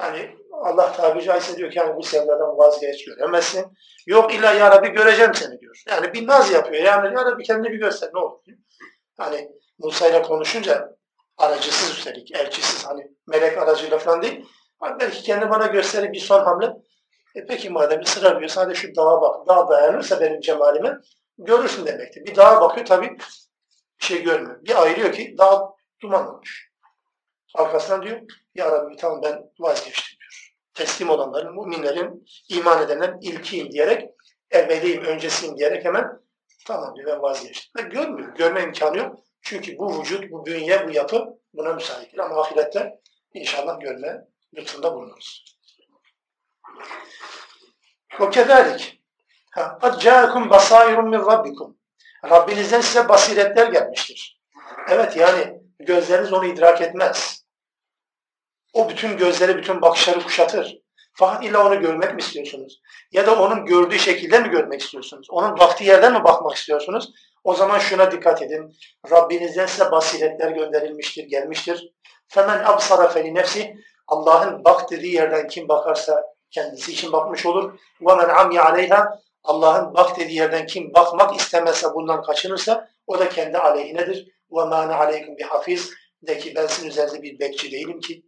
[0.00, 3.66] Yani Allah tabiri caizse diyor ki yani bu sevdadan vazgeç göremezsin.
[4.06, 5.82] Yok illa ya Rabbi göreceğim seni diyor.
[5.88, 6.82] Yani bir naz yapıyor.
[6.82, 8.38] Yani ya Rabbi kendini bir göster ne olur.
[9.20, 10.96] Yani Musa ile konuşunca
[11.38, 14.46] aracısız üstelik, elçisiz hani melek aracıyla falan değil.
[15.00, 16.66] Belki kendi bana gösterip bir son hamle.
[17.34, 19.48] E peki madem ısrar ediyor sadece şu dağa bak.
[19.48, 20.98] Dağ dayanırsa benim cemalime
[21.38, 22.26] görürsün demektir.
[22.26, 23.16] Bir dağa bakıyor tabii
[24.00, 24.64] bir şey görmüyor.
[24.64, 26.70] Bir ayırıyor ki dağ duman olmuş.
[27.54, 28.20] Arkasından diyor
[28.54, 30.19] ya Rabbi tamam ben vazgeçtim
[30.80, 34.10] teslim olanların, müminlerin, iman edenlerin ilkiyim diyerek,
[34.50, 36.10] evveliyim, öncesiyim diyerek hemen
[36.66, 37.72] tamam diyor ben vazgeçtim.
[37.76, 39.18] Ben görmüyor, görme imkanı yok.
[39.42, 42.22] Çünkü bu vücut, bu bünye, bu yapı buna müsait değil.
[42.22, 43.00] Ama ahirette
[43.34, 44.24] inşallah görme
[44.56, 45.44] lütfunda bulunuruz.
[48.20, 49.02] Ve kederlik.
[49.50, 51.76] Kad ca'akum basairun min rabbikum.
[52.30, 54.40] Rabbinizden size basiretler gelmiştir.
[54.88, 57.39] Evet yani gözleriniz onu idrak etmez.
[58.72, 60.80] O bütün gözleri, bütün bakışları kuşatır.
[61.12, 62.80] Fakat illa onu görmek mi istiyorsunuz?
[63.12, 65.26] Ya da onun gördüğü şekilde mi görmek istiyorsunuz?
[65.30, 67.12] Onun baktığı yerden mi bakmak istiyorsunuz?
[67.44, 68.76] O zaman şuna dikkat edin.
[69.10, 71.92] Rabbinizden size basiretler gönderilmiştir, gelmiştir.
[72.28, 73.76] Femen absara feli nefsi
[74.08, 77.78] Allah'ın bak dediği yerden kim bakarsa kendisi için bakmış olur.
[78.00, 83.28] Ve men amya aleyha Allah'ın bak dediği yerden kim bakmak istemezse bundan kaçınırsa o da
[83.28, 84.40] kendi aleyhinedir.
[84.52, 85.90] Ve mâne aleykum bir hafiz
[86.22, 88.22] de ki ben sizin üzerinde bir bekçi değilim ki.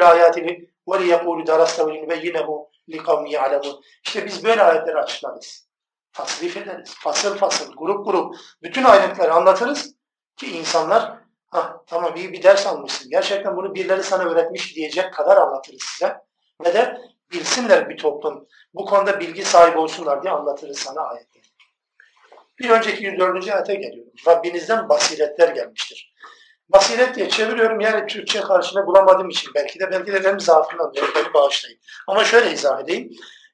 [0.00, 3.80] Âyâtini ve liyekûlü darasta ve linübeyyinehu liqavmi ya'lemun.
[4.06, 5.68] İşte biz böyle ayetleri açıklarız.
[6.12, 6.94] Tasrif ederiz.
[6.98, 8.34] Fasıl fasıl, grup grup.
[8.62, 9.94] Bütün ayrıntıları anlatırız
[10.36, 13.10] ki insanlar ha tamam iyi bir ders almışsın.
[13.10, 16.16] Gerçekten bunu birileri sana öğretmiş diyecek kadar anlatırız size.
[16.64, 16.98] Ve de
[17.32, 18.46] bilsinler bir toplum.
[18.74, 21.44] Bu konuda bilgi sahibi olsunlar diye anlatırız sana ayetleri.
[22.58, 23.48] Bir önceki 104.
[23.48, 24.12] ayete geliyorum.
[24.26, 26.14] Rabbinizden basiretler gelmiştir.
[26.68, 31.14] Basiret diye çeviriyorum yani Türkçe karşılığı bulamadığım için belki de belki de benim zaafımdan dolayı
[31.14, 31.78] beni bağışlayın.
[32.06, 33.10] Ama şöyle izah edeyim.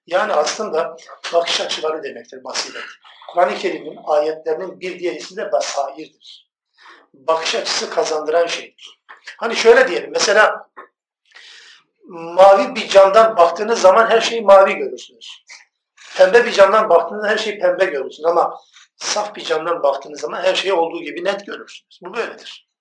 [0.06, 0.96] Yani aslında
[1.32, 2.82] bakış açıları demektir basiret.
[3.32, 6.50] Kur'an-ı Kerim'in ayetlerinin bir diğer ismi de basairdir.
[7.14, 9.00] Bakış açısı kazandıran şeydir.
[9.38, 10.70] Hani şöyle diyelim mesela
[12.08, 15.44] mavi bir camdan baktığınız zaman her şeyi mavi görürsünüz.
[16.16, 18.60] Pembe bir camdan baktığınızda her şeyi pembe görürsünüz ama
[18.96, 21.98] saf bir camdan baktığınız zaman her şeyi olduğu gibi net görürsünüz.
[22.02, 22.73] Bu böyledir.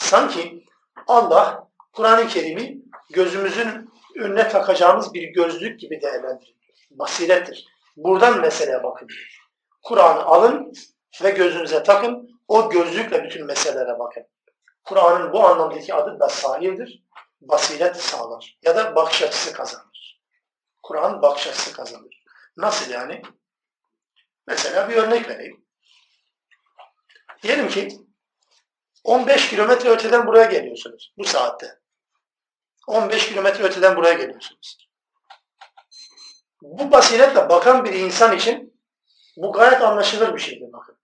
[0.00, 0.64] Sanki
[1.06, 2.78] Allah Kur'an-ı Kerim'i
[3.10, 6.56] gözümüzün önüne takacağımız bir gözlük gibi değerlendiriyor.
[6.90, 7.66] Basirettir.
[7.96, 9.08] Buradan meseleye bakın
[9.82, 10.72] Kur'an'ı alın
[11.22, 12.30] ve gözünüze takın.
[12.48, 14.26] O gözlükle bütün meselelere bakın.
[14.84, 17.04] Kur'an'ın bu anlamdaki adı da sahildir.
[17.40, 18.58] Basiret sağlar.
[18.62, 20.22] Ya da bakış açısı kazanır.
[20.82, 22.24] Kur'an bakış açısı kazanır.
[22.56, 23.22] Nasıl yani?
[24.46, 25.64] Mesela bir örnek vereyim.
[27.42, 27.88] Diyelim ki
[29.04, 31.80] 15 kilometre öteden buraya geliyorsunuz bu saatte.
[32.86, 34.88] 15 kilometre öteden buraya geliyorsunuz.
[36.62, 38.80] Bu basiretle bakan bir insan için
[39.36, 40.96] bu gayet anlaşılır bir şeydir bakın.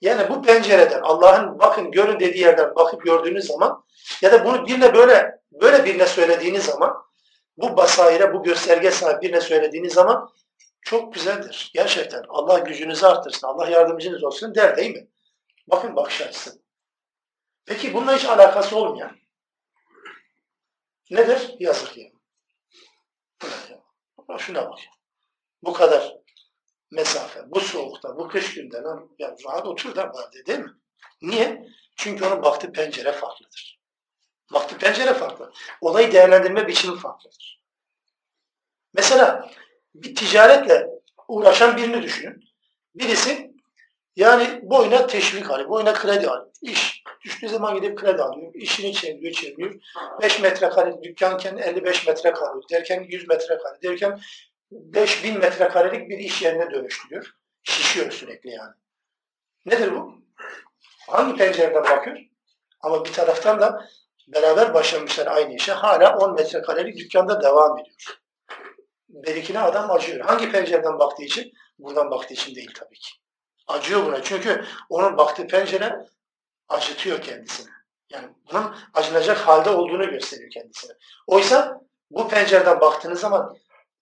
[0.00, 3.84] Yani bu pencereden Allah'ın bakın görün dediği yerden bakıp gördüğünüz zaman
[4.22, 6.96] ya da bunu birine böyle böyle birine söylediğiniz zaman
[7.56, 10.32] bu basaire, bu gösterge sahibi birine söylediğiniz zaman
[10.80, 11.70] çok güzeldir.
[11.74, 15.08] Gerçekten Allah gücünüzü arttırsın, Allah yardımcınız olsun der değil mi?
[15.70, 16.62] Bakın bakış açısı.
[17.66, 19.16] Peki bununla hiç alakası olmayan
[21.10, 21.54] nedir?
[21.58, 22.10] Yazık ya.
[24.38, 24.78] Şuna bak.
[25.62, 26.14] Bu kadar
[26.90, 30.72] mesafe, bu soğukta, bu kış günde lan, ya rahat otur da vardı değil mi?
[31.22, 31.66] Niye?
[31.96, 33.80] Çünkü onun baktığı pencere farklıdır.
[34.52, 35.52] Baktığı pencere farklı.
[35.80, 37.62] Olayı değerlendirme biçimi farklıdır.
[38.94, 39.50] Mesela
[39.94, 40.86] bir ticaretle
[41.28, 42.44] uğraşan birini düşünün.
[42.94, 43.49] Birisi
[44.16, 46.50] yani boyuna teşvik alıyor, boyuna kredi alıyor.
[46.62, 48.54] İş düştüğü zaman gidip kredi alıyor.
[48.54, 49.74] İşini çeviriyor, çeviriyor.
[50.22, 54.20] 5 metrekare dükkanken 55 metrekare derken 100 metrekare derken
[54.70, 57.34] 5000 metrekarelik bir iş yerine dönüştürüyor.
[57.62, 58.74] Şişiyor sürekli yani.
[59.66, 60.14] Nedir bu?
[61.08, 62.18] Hangi pencereden bakıyor?
[62.80, 63.88] Ama bir taraftan da
[64.28, 65.72] beraber başlamışlar aynı işe.
[65.72, 68.20] Hala 10 metrekarelik dükkanda devam ediyor.
[69.08, 70.20] Berikine adam acıyor.
[70.20, 71.52] Hangi pencereden baktığı için?
[71.78, 73.10] Buradan baktığı için değil tabii ki.
[73.70, 74.22] Acıyor buna.
[74.22, 76.06] Çünkü onun baktığı pencere
[76.68, 77.70] acıtıyor kendisini.
[78.10, 80.92] Yani bunun acınacak halde olduğunu gösteriyor kendisine.
[81.26, 81.80] Oysa
[82.10, 83.56] bu pencereden baktığınız zaman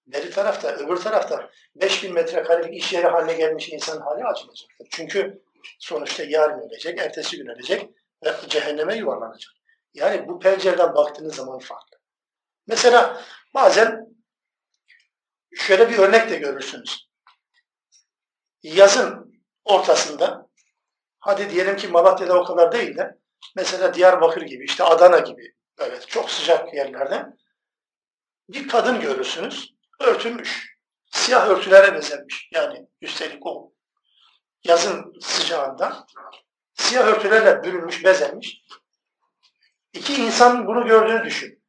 [0.07, 4.89] beri tarafta, öbür tarafta 5000 metrekarelik iş yeri haline gelmiş insan hali acınacaktır.
[4.91, 5.43] Çünkü
[5.79, 7.91] sonuçta yarın ölecek, ertesi gün ölecek
[8.25, 9.53] ve cehenneme yuvarlanacak.
[9.95, 11.99] Yani bu pencereden baktığınız zaman farklı.
[12.67, 13.23] Mesela
[13.55, 14.07] bazen
[15.55, 17.09] şöyle bir örnek de görürsünüz.
[18.63, 19.28] Yazın
[19.69, 20.49] ortasında
[21.21, 23.19] hadi diyelim ki Malatya'da o kadar değil de
[23.57, 27.27] mesela Diyarbakır gibi işte Adana gibi evet çok sıcak yerlerde
[28.49, 30.79] bir kadın görürsünüz örtülmüş.
[31.11, 32.49] Siyah örtülere bezenmiş.
[32.53, 33.73] Yani üstelik o
[34.65, 36.07] yazın sıcağında
[36.75, 38.63] siyah örtülerle bürünmüş, bezenmiş.
[39.93, 41.63] İki insan bunu gördüğünü düşün.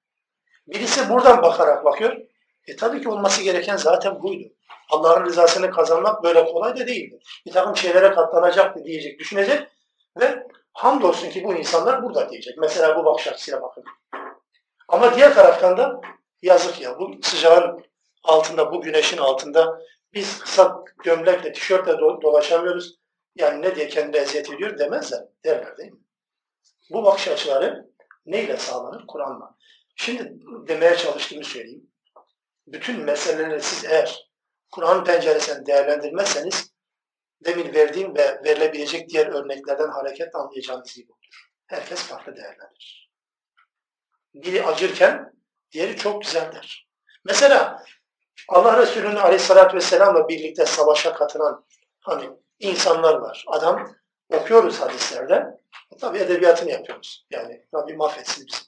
[0.67, 2.17] Birisi buradan bakarak bakıyor.
[2.67, 4.49] E tabii ki olması gereken zaten buydu.
[4.89, 7.19] Allah'ın rızasını kazanmak böyle kolay da değildi.
[7.45, 9.67] Bir takım şeylere katlanacaktı diyecek, düşünecek
[10.19, 12.57] ve hamdolsun ki bu insanlar burada diyecek.
[12.57, 13.83] Mesela bu bakış açısıyla bakın.
[14.87, 16.01] Ama diğer taraftan da
[16.41, 17.83] yazık ya bu sıcağın
[18.23, 19.81] altında, bu güneşin altında
[20.13, 22.99] biz kısa gömlekle, tişörtle dolaşamıyoruz.
[23.35, 25.23] Yani ne diye kendine eziyet ediyor demezler.
[25.45, 25.99] Derler değil mi?
[26.89, 27.89] Bu bakış açıları
[28.25, 29.07] neyle sağlanır?
[29.07, 29.55] Kur'an'la.
[29.95, 30.33] Şimdi
[30.67, 31.91] demeye çalıştığımı söyleyeyim.
[32.67, 34.28] Bütün meseleleri siz eğer
[34.71, 36.71] Kur'an penceresinden değerlendirmezseniz
[37.45, 41.49] demin verdiğim ve verilebilecek diğer örneklerden hareket anlayacağınız gibi olur.
[41.67, 43.11] Herkes farklı değerlendirir.
[44.33, 45.33] Biri acırken
[45.71, 46.87] diğeri çok güzel der.
[47.25, 47.83] Mesela
[48.47, 51.65] Allah Resulü'nün aleyhissalatü vesselamla birlikte savaşa katılan
[51.99, 52.29] hani
[52.59, 53.45] insanlar var.
[53.47, 53.95] Adam
[54.29, 55.45] okuyoruz hadislerde.
[56.01, 57.25] Tabi edebiyatını yapıyoruz.
[57.29, 58.59] Yani Rabbim affetsin bizi.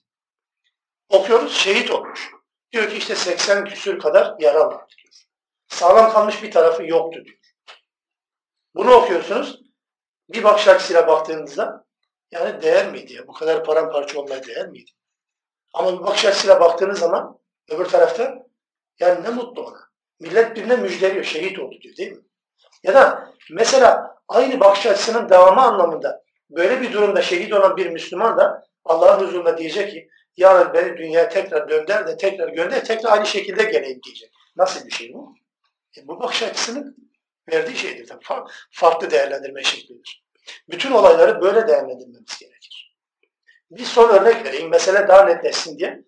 [1.09, 2.31] Okuyoruz şehit olmuş.
[2.71, 4.85] Diyor ki işte 80 küsür kadar yara var.
[5.81, 7.37] Sağlam kalmış bir tarafı yoktu diyor.
[8.75, 9.59] Bunu okuyorsunuz.
[10.29, 11.85] Bir bakış açısıyla baktığınızda
[12.31, 13.27] yani değer miydi ya?
[13.27, 14.91] Bu kadar paramparça olmaya değer miydi?
[15.73, 17.39] Ama bir bakış açısıyla baktığınız zaman
[17.69, 18.47] öbür tarafta
[18.99, 19.79] yani ne mutlu ona.
[20.19, 22.23] Millet birine müjdeliyor, şehit oldu diyor değil mi?
[22.83, 28.37] Ya da mesela aynı bakış açısının devamı anlamında böyle bir durumda şehit olan bir Müslüman
[28.37, 33.25] da Allah'ın huzurunda diyecek ki yarın beni dünyaya tekrar dönder de tekrar gönder, tekrar aynı
[33.25, 34.31] şekilde geleyim diyecek.
[34.55, 35.40] Nasıl bir şey bu?
[35.97, 37.11] E bu bakış açısının
[37.51, 38.07] verdiği şeydir.
[38.07, 38.49] Tabii.
[38.71, 40.25] Farklı değerlendirme şeklidir.
[40.69, 42.97] Bütün olayları böyle değerlendirmemiz gerekir.
[43.71, 44.69] Bir son örnek vereyim.
[44.69, 46.03] Mesele daha netleşsin diye.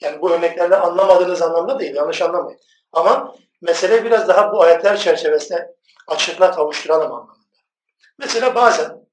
[0.00, 1.94] Yani bu örneklerden anlamadığınız anlamda değil.
[1.94, 2.60] Yanlış anlamayın.
[2.92, 7.44] Ama mesele biraz daha bu ayetler çerçevesinde açıklığa kavuşturalım anlamında.
[8.18, 9.04] Mesela bazen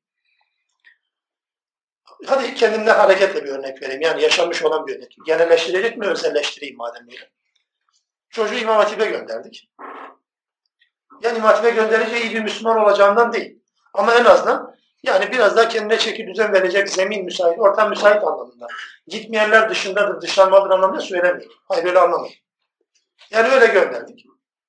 [2.25, 4.01] hadi kendimden hareketle bir örnek vereyim.
[4.01, 5.17] Yani yaşanmış olan bir örnek.
[5.25, 7.31] Genelleştirecek mi, özelleştireyim madem böyle.
[8.31, 9.69] Çocuğu İmam Hatip'e gönderdik.
[11.21, 13.59] Yani İmam Hatip'e gönderince iyi bir Müslüman olacağından değil.
[13.93, 18.67] Ama en azından yani biraz daha kendine çeki düzen verecek zemin müsait, ortam müsait anlamında.
[19.07, 21.57] Gitmeyenler dışındadır, dışlanmadır anlamında söylemiyorum.
[21.67, 22.35] Hayır öyle anlamayın.
[23.31, 24.25] Yani öyle gönderdik.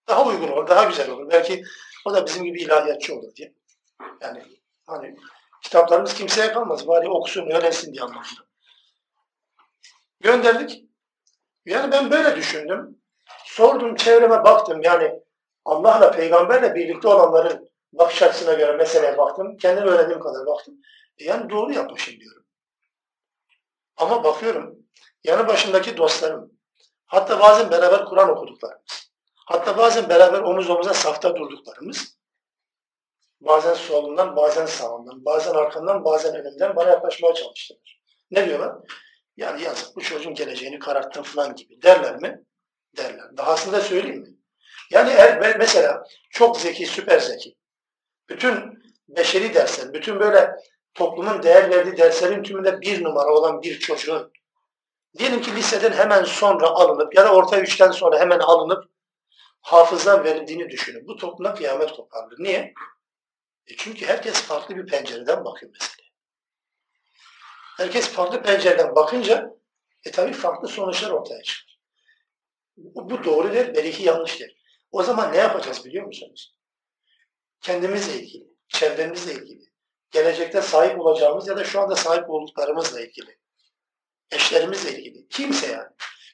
[0.09, 1.31] Daha uygun olur, daha güzel olur.
[1.31, 1.65] Belki
[2.07, 3.55] o da bizim gibi ilahiyatçı olur diye.
[4.21, 4.43] Yani
[4.87, 5.17] hani
[5.63, 6.87] kitaplarımız kimseye kalmaz.
[6.87, 8.47] Bari okusun, öğrensin diye anlamında.
[10.21, 10.85] Gönderdik.
[11.67, 13.02] Yani ben böyle düşündüm.
[13.57, 14.83] Sordum, çevreme baktım.
[14.83, 15.21] Yani
[15.65, 19.57] Allah'la, peygamberle birlikte olanların bakış açısına göre meseleye baktım.
[19.57, 20.75] Kendim öğrendiğim kadar baktım.
[21.19, 22.45] E yani doğru yapmışım diyorum.
[23.97, 24.83] Ama bakıyorum
[25.25, 26.53] yanı başındaki dostlarım,
[27.07, 29.13] hatta bazen beraber Kur'an okuduklarımız,
[29.47, 32.19] hatta bazen beraber omuz omuza safta durduklarımız,
[33.41, 38.03] bazen solundan, bazen sağından, bazen arkandan, bazen önümden bana yaklaşmaya çalıştılar.
[38.31, 38.77] Ne diyorlar?
[39.37, 42.45] Yani yazık bu çocuğun geleceğini kararttın falan gibi derler mi?
[42.97, 43.37] Derler.
[43.37, 44.29] Dahasını da söyleyeyim mi?
[44.91, 47.57] Yani eğer mesela çok zeki, süper zeki,
[48.29, 50.57] bütün beşeri dersler, bütün böyle
[50.95, 54.33] toplumun değer verdiği derslerin tümünde bir numara olan bir çocuğun
[55.19, 58.85] diyelim ki liseden hemen sonra alınıp ya da orta üçten sonra hemen alınıp
[59.61, 61.07] hafıza verildiğini düşünün.
[61.07, 62.37] Bu toplumda kıyamet kopardır.
[62.39, 62.75] Niye?
[63.67, 66.09] E çünkü herkes farklı bir pencereden bakıyor mesela.
[67.77, 69.57] Herkes farklı pencereden bakınca
[70.05, 71.72] e tabi farklı sonuçlar ortaya çıkar.
[72.77, 74.43] Bu, doğru belki yanlış.
[74.91, 76.55] O zaman ne yapacağız biliyor musunuz?
[77.63, 79.65] kendimizle ilgili, çevremizle ilgili,
[80.11, 83.39] gelecekte sahip olacağımız ya da şu anda sahip olduklarımızla ilgili,
[84.31, 85.89] eşlerimizle ilgili, kimse yani.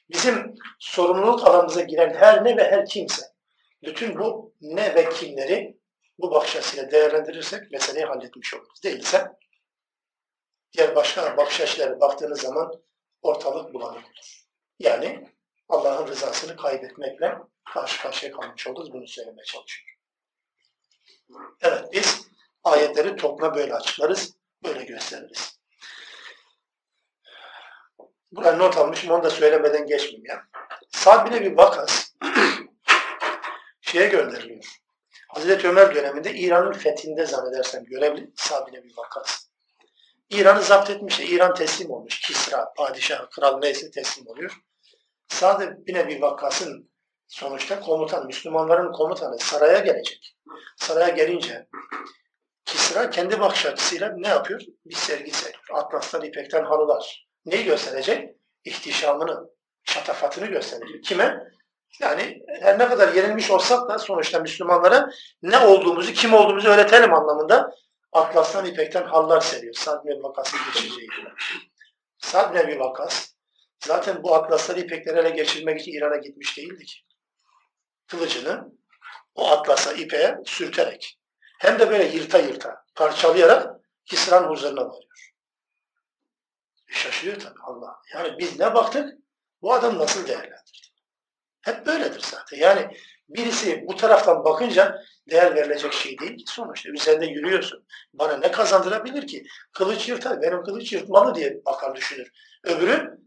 [0.09, 3.25] Bizim sorumluluk alanımıza giren her ne ve her kimse,
[3.83, 5.79] bütün bu ne ve kimleri
[6.19, 8.83] bu bakış açısıyla değerlendirirsek meseleyi halletmiş oluruz.
[8.83, 9.31] Değilse
[10.73, 12.83] diğer başka bakış açılarına baktığınız zaman
[13.21, 14.45] ortalık bulanık olur.
[14.79, 15.29] Yani
[15.69, 17.37] Allah'ın rızasını kaybetmekle
[17.73, 18.93] karşı karşıya kalmış oluruz.
[18.93, 19.95] Bunu söylemeye çalışıyorum.
[21.61, 22.27] Evet biz
[22.63, 25.59] ayetleri topla böyle açıklarız, böyle gösteririz.
[28.31, 30.43] Buraya not almışım, onu da söylemeden geçmeyeyim ya.
[30.89, 32.13] Sa'd bir vakas
[33.81, 34.63] şeye gönderiliyor.
[35.27, 39.49] Hazreti Ömer döneminde İran'ın fethinde zannedersem görevli Sa'd bin bir vakas.
[40.29, 42.19] İran'ı zapt etmiş, İran teslim olmuş.
[42.19, 44.61] Kisra, padişah, kral neyse teslim oluyor.
[45.29, 46.91] Sa'd bin bir vakasın
[47.27, 50.35] sonuçta komutan, Müslümanların komutanı saraya gelecek.
[50.77, 51.67] Saraya gelince
[52.65, 54.61] Kisra kendi bakış açısıyla ne yapıyor?
[54.85, 55.63] Bir sergi seriyor.
[55.73, 57.27] Atlastan, ipekten halılar.
[57.45, 58.29] Neyi gösterecek?
[58.63, 59.49] İhtişamını,
[59.83, 61.03] şatafatını gösterecek.
[61.03, 61.43] Kime?
[62.01, 65.09] Yani her ne kadar yenilmiş olsak da sonuçta Müslümanlara
[65.41, 67.71] ne olduğumuzu, kim olduğumuzu öğretelim anlamında
[68.11, 69.73] atlastan, ipekten halılar seriyor.
[69.73, 71.07] Sad bin Vakas'ın geçeceği.
[72.17, 73.38] Sad bin Vakas
[73.85, 76.99] zaten bu atlasları, ipekleri ele geçirmek için İran'a gitmiş değildi ki
[78.07, 78.71] kılıcını
[79.35, 81.19] o atlasa ipe sürterek
[81.59, 85.33] hem de böyle yırta yırta parçalayarak Kisra'nın huzuruna varıyor.
[86.89, 87.95] E şaşırıyor tabii Allah.
[88.13, 89.13] Yani biz ne baktık?
[89.61, 90.87] Bu adam nasıl değerlendirdi?
[91.61, 92.57] Hep böyledir zaten.
[92.57, 92.97] Yani
[93.29, 96.89] birisi bu taraftan bakınca değer verilecek şey değil ki sonuçta.
[96.89, 97.85] Üzerinde yürüyorsun.
[98.13, 99.45] Bana ne kazandırabilir ki?
[99.71, 102.31] Kılıç yırtar, benim kılıç yırtmalı diye bakar düşünür.
[102.63, 103.19] Öbürü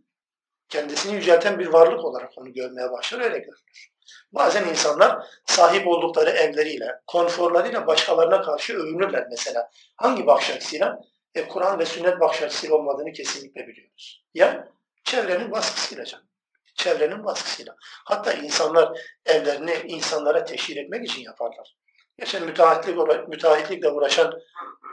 [0.72, 3.92] kendisini yücelten bir varlık olarak onu görmeye başlar, öyle görünür.
[4.32, 9.70] Bazen insanlar sahip oldukları evleriyle, konforlarıyla başkalarına karşı övünürler mesela.
[9.96, 11.00] Hangi bakış açısıyla?
[11.34, 14.24] E, Kur'an ve sünnet bakış açısıyla olmadığını kesinlikle biliyoruz.
[14.34, 14.68] Ya
[15.04, 16.26] çevrenin baskısıyla canım.
[16.74, 17.76] Çevrenin baskısıyla.
[18.04, 21.76] Hatta insanlar evlerini insanlara teşhir etmek için yaparlar.
[22.18, 24.32] Geçen müteahhitlik, müteahhitlikle uğraşan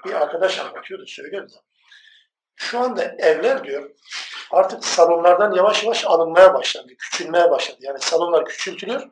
[0.06, 1.54] bir arkadaş anlatıyordu, söylüyordu.
[2.56, 3.90] Şu anda evler diyor
[4.52, 7.78] artık salonlardan yavaş yavaş alınmaya başlandı, küçülmeye başladı.
[7.82, 9.10] Yani salonlar küçültülüyor.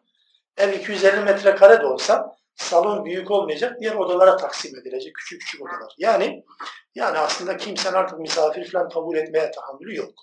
[0.58, 5.94] Ev 250 metrekare de olsa salon büyük olmayacak, diğer odalara taksim edilecek küçük küçük odalar.
[5.98, 6.44] Yani
[6.96, 10.14] yani aslında kimsenin artık misafir falan kabul etmeye tahammülü yok.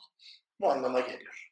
[0.61, 1.51] Bu anlama geliyor.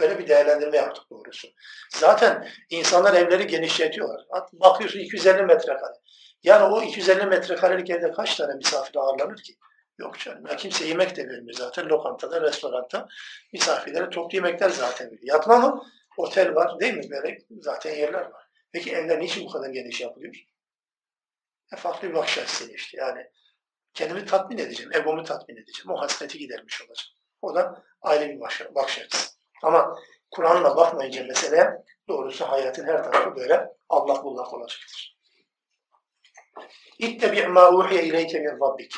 [0.00, 1.48] Böyle bir değerlendirme yaptık doğrusu.
[1.90, 4.26] Zaten insanlar evleri genişletiyorlar.
[4.52, 5.94] Bakıyorsun 250 metrekare.
[6.42, 9.52] Yani o 250 metrekarelik evde kaç tane misafir ağırlanır ki?
[10.02, 10.46] Yok canım.
[10.46, 11.88] Ya kimse yemek de vermiyor zaten.
[11.88, 13.08] Lokantada, restoranda
[13.52, 15.22] misafirlere toplu yemekler zaten veriyor.
[15.22, 15.82] Yatma mı?
[16.16, 17.10] Otel var değil mi?
[17.10, 18.48] Böyle zaten yerler var.
[18.72, 20.34] Peki evler niçin bu kadar geniş yapılıyor?
[21.72, 22.98] E farklı bir bakış açısıyla işte.
[22.98, 23.26] Yani
[23.94, 25.90] Kendimi tatmin edeceğim, egomu tatmin edeceğim.
[25.90, 27.06] O hasreti gidermiş olacak.
[27.42, 28.40] O da bir
[28.74, 29.36] bakış açısı.
[29.62, 29.98] Ama
[30.30, 31.70] Kur'an'la bakmayınca meseleye
[32.08, 35.18] doğrusu hayatın her tarafı böyle Allah bullak olacaktır.
[36.98, 38.94] İttebi' ma uhiye ileyke min rabbik.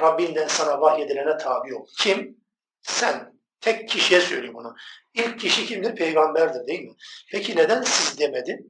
[0.00, 1.86] Rabbinden sana vahyedilene tabi ol.
[1.98, 2.36] Kim?
[2.82, 3.36] Sen.
[3.60, 4.76] Tek kişiye söylüyor bunu.
[5.14, 5.96] İlk kişi kimdir?
[5.96, 6.94] Peygamberdir değil mi?
[7.32, 8.66] Peki neden siz demedi?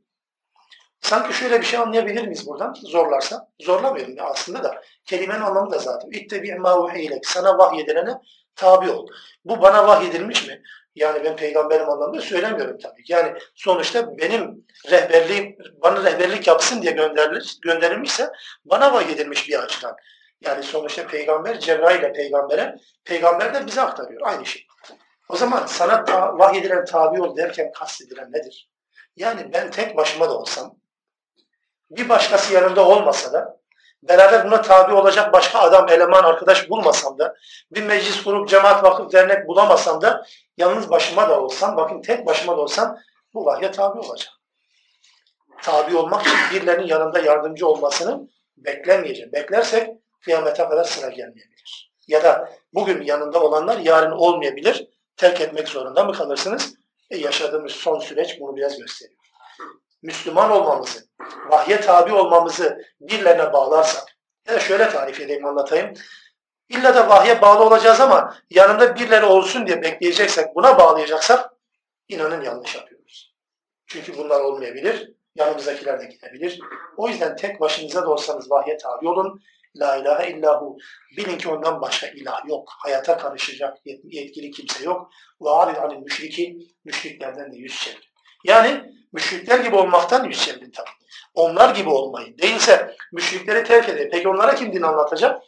[1.00, 2.74] Sanki şöyle bir şey anlayabilir miyiz buradan?
[2.82, 3.48] Zorlarsa.
[3.60, 4.82] Zorlamıyorum aslında da.
[5.04, 6.10] Kelimenin anlamı da zaten.
[6.10, 8.14] İttebi ma uhiye Sana vahyedilene
[8.54, 9.06] tabi ol.
[9.44, 10.62] Bu bana vahyedilmiş mi?
[10.94, 13.02] Yani ben peygamberim anlamında söylemiyorum tabii.
[13.08, 18.30] Yani sonuçta benim rehberliğim, bana rehberlik yapsın diye gönderilir, gönderilmişse
[18.64, 19.96] bana vahyedilmiş bir açıdan.
[20.46, 24.20] Yani sonuçta peygamber Cebrail ile peygambere, peygamber de bize aktarıyor.
[24.24, 24.66] Aynı şey.
[25.28, 28.70] O zaman sana ta, vahyedilen tabi ol derken kastedilen nedir?
[29.16, 30.74] Yani ben tek başıma da olsam,
[31.90, 33.60] bir başkası yanımda olmasa da
[34.02, 37.34] beraber buna tabi olacak başka adam, eleman, arkadaş bulmasam da,
[37.70, 40.26] bir meclis kurup cemaat, vakıf, dernek bulamasam da,
[40.56, 42.98] yalnız başıma da olsam, bakın tek başıma da olsam
[43.34, 44.32] bu vahye tabi olacak.
[45.62, 49.32] Tabi olmak için birilerinin yanında yardımcı olmasını beklemeyeceğim.
[49.32, 49.90] Beklersek
[50.20, 51.92] kıyamete kadar sıra gelmeyebilir.
[52.08, 54.88] Ya da bugün yanında olanlar yarın olmayabilir.
[55.16, 56.74] Terk etmek zorunda mı kalırsınız?
[57.10, 59.20] E yaşadığımız son süreç bunu biraz gösteriyor.
[60.02, 61.08] Müslüman olmamızı,
[61.48, 64.16] vahye tabi olmamızı birilerine bağlarsak,
[64.48, 65.92] ya da şöyle tarif edeyim anlatayım.
[66.68, 71.50] İlla da vahye bağlı olacağız ama yanında birileri olsun diye bekleyeceksek, buna bağlayacaksak
[72.08, 73.34] inanın yanlış yapıyoruz.
[73.86, 75.12] Çünkü bunlar olmayabilir.
[75.34, 76.60] Yanımızdakiler de gidebilir.
[76.96, 79.42] O yüzden tek başınıza da olsanız vahye tabi olun.
[79.80, 80.76] La ilahe illahu.
[81.16, 82.68] Bilin ki ondan başka ilah yok.
[82.78, 85.10] Hayata karışacak yetkili kimse yok.
[85.42, 86.58] Ve arid anil müşriki.
[86.84, 88.00] Müşriklerden de yüz çevirin.
[88.44, 90.88] Yani müşrikler gibi olmaktan yüz çevirin tabi.
[91.34, 92.38] Onlar gibi olmayın.
[92.38, 94.08] Değilse müşrikleri terk edin.
[94.12, 95.42] Peki onlara kim din anlatacak?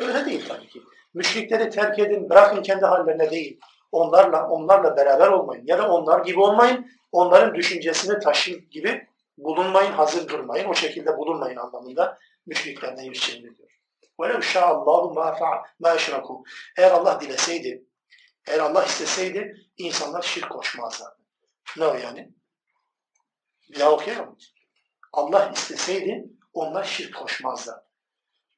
[0.00, 0.80] Öyle değil tabii ki.
[1.14, 3.60] Müşrikleri terk edin, bırakın kendi hallerine değil.
[3.92, 5.64] Onlarla onlarla beraber olmayın.
[5.66, 6.86] Ya da onlar gibi olmayın.
[7.12, 9.06] Onların düşüncesini taşır gibi
[9.38, 10.68] bulunmayın, hazır durmayın.
[10.68, 13.69] O şekilde bulunmayın anlamında müşriklerden yüz çevirin diyor.
[14.19, 16.43] وَلَوْ شَاءَ اللّٰهُ مَا اَشْرَكُوا
[16.77, 17.85] Eğer Allah dileseydi,
[18.47, 21.19] eğer Allah isteseydi insanlar şirk koşmazlardı.
[21.77, 22.33] Ne o yani?
[23.69, 24.37] Bir daha okuyalım.
[25.13, 27.79] Allah isteseydi onlar şirk koşmazlar.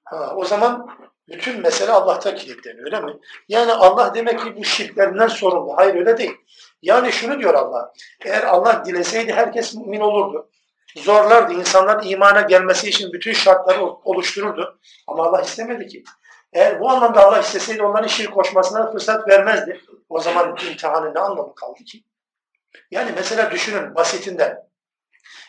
[0.03, 0.87] Ha, o zaman
[1.27, 3.19] bütün mesele Allah'ta kilitleniyor öyle mi?
[3.47, 5.77] Yani Allah demek ki bu şirklerinden sorumlu.
[5.77, 6.37] Hayır öyle değil.
[6.81, 7.93] Yani şunu diyor Allah.
[8.25, 10.49] Eğer Allah dileseydi herkes mümin olurdu.
[10.96, 11.52] Zorlardı.
[11.52, 14.80] insanlar imana gelmesi için bütün şartları oluştururdu.
[15.06, 16.04] Ama Allah istemedi ki.
[16.52, 19.80] Eğer bu anlamda Allah isteseydi onların şirk koşmasına fırsat vermezdi.
[20.08, 22.04] O zaman imtihanın ne anlamı kaldı ki?
[22.90, 24.66] Yani mesela düşünün basitinden.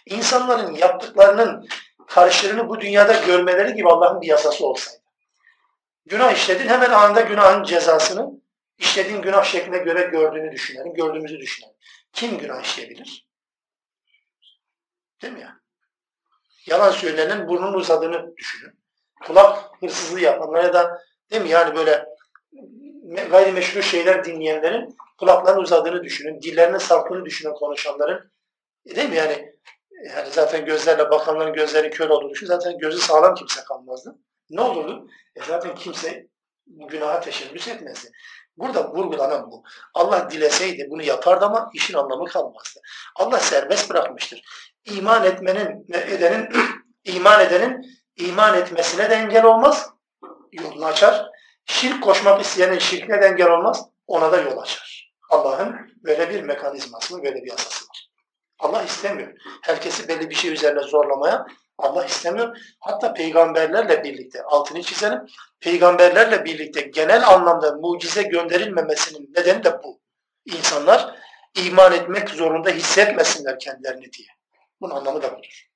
[0.05, 1.67] İnsanların yaptıklarının
[2.07, 5.01] karşılığını bu dünyada görmeleri gibi Allah'ın bir yasası olsaydı.
[6.05, 8.31] Günah işledin hemen anında günahın cezasını
[8.77, 11.75] işlediğin günah şekline göre gördüğünü düşünelim, gördüğümüzü düşünelim.
[12.13, 13.26] Kim günah işleyebilir?
[15.21, 15.59] Değil mi ya?
[16.65, 18.79] Yalan söylenenin burnun uzadığını düşünün.
[19.23, 21.01] Kulak hırsızlığı yapanlar ya da
[21.31, 22.05] değil mi yani böyle
[23.29, 26.41] gayrimeşru şeyler dinleyenlerin kulaklarının uzadığını düşünün.
[26.41, 28.31] Dillerinin sarktığını düşünün konuşanların.
[28.85, 29.57] Değil mi yani
[30.05, 34.15] yani zaten gözlerle bakanların gözleri kör olduğu için zaten gözü sağlam kimse kalmazdı.
[34.49, 35.07] Ne olurdu?
[35.35, 36.27] E zaten kimse
[36.67, 38.11] günaha teşebbüs etmezdi.
[38.57, 39.63] Burada vurgulanan bu.
[39.93, 42.79] Allah dileseydi bunu yapardı ama işin anlamı kalmazdı.
[43.15, 44.41] Allah serbest bırakmıştır.
[44.91, 46.49] İman etmenin edenin
[47.03, 47.85] iman edenin
[48.15, 49.89] iman etmesine de engel olmaz.
[50.51, 51.25] Yolunu açar.
[51.65, 53.85] Şirk koşmak isteyenin şirkine de engel olmaz.
[54.07, 55.13] Ona da yol açar.
[55.29, 58.09] Allah'ın böyle bir mekanizması, böyle bir yasası var.
[58.59, 59.33] Allah istemiyor.
[59.63, 61.45] Herkesi belli bir şey üzerine zorlamaya
[61.77, 62.57] Allah istemiyor.
[62.79, 65.19] Hatta peygamberlerle birlikte, altını çizelim,
[65.59, 69.99] peygamberlerle birlikte genel anlamda mucize gönderilmemesinin nedeni de bu.
[70.45, 71.15] İnsanlar
[71.55, 74.36] iman etmek zorunda hissetmesinler kendilerini diye.
[74.80, 75.68] Bunun anlamı da budur.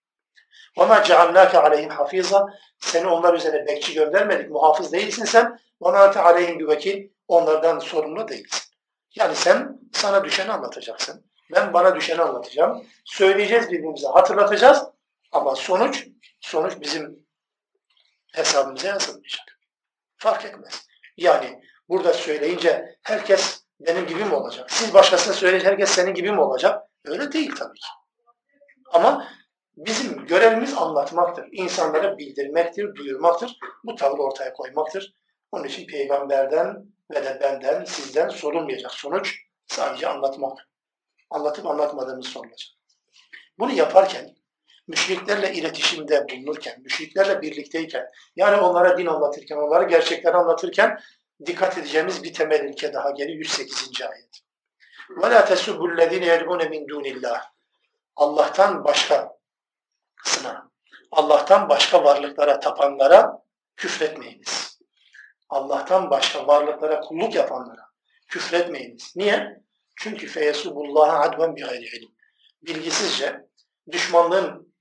[0.76, 5.58] وَمَا جَعَلْنَاكَ عَلَيْهِمْ حَفِيظًا Seni onlar üzerine bekçi göndermedik, muhafız değilsin sen.
[5.80, 8.72] وَمَا عَلَيْهِمْ بِوَكِيلٍ Onlardan sorumlu değilsin.
[9.14, 11.26] Yani sen sana düşeni anlatacaksın.
[11.52, 12.86] Ben bana düşeni anlatacağım.
[13.04, 14.84] Söyleyeceğiz birbirimize, hatırlatacağız.
[15.32, 16.06] Ama sonuç,
[16.40, 17.26] sonuç bizim
[18.34, 19.58] hesabımıza yazılmayacak.
[20.16, 20.86] Fark etmez.
[21.16, 24.70] Yani burada söyleyince herkes benim gibi mi olacak?
[24.70, 26.82] Siz başkasına söyleyince herkes senin gibi mi olacak?
[27.04, 27.86] Öyle değil tabii ki.
[28.92, 29.28] Ama
[29.76, 31.48] bizim görevimiz anlatmaktır.
[31.52, 33.58] İnsanlara bildirmektir, duyurmaktır.
[33.84, 35.14] Bu tavrı ortaya koymaktır.
[35.52, 40.68] Onun için peygamberden ve de benden, sizden sorulmayacak sonuç sadece anlatmak.
[41.30, 42.68] Anlatıp anlatmadığımız sorulacak.
[43.58, 44.36] Bunu yaparken
[44.88, 48.06] müşriklerle iletişimde bulunurken, müşriklerle birlikteyken,
[48.36, 51.00] yani onlara din anlatırken, onlara gerçekleri anlatırken
[51.46, 54.02] dikkat edeceğimiz bir temel ilke daha geliyor 108.
[54.02, 54.40] ayet.
[55.20, 57.40] وَلَا تَسُبُّ الَّذ۪ينَ يَدْعُونَ مِنْ دُونِ اللّٰهِ
[58.15, 60.71] Allah'tan başkasına,
[61.11, 63.43] Allah'tan başka varlıklara tapanlara
[63.75, 64.79] küfretmeyiniz.
[65.49, 67.85] Allah'tan başka varlıklara kulluk yapanlara
[68.27, 69.13] küfretmeyiniz.
[69.15, 69.61] Niye?
[69.95, 72.15] Çünkü feyesubullaha adven bi gayri ilim.
[72.61, 73.45] Bilgisizce,
[73.91, 74.73] düşmanlığın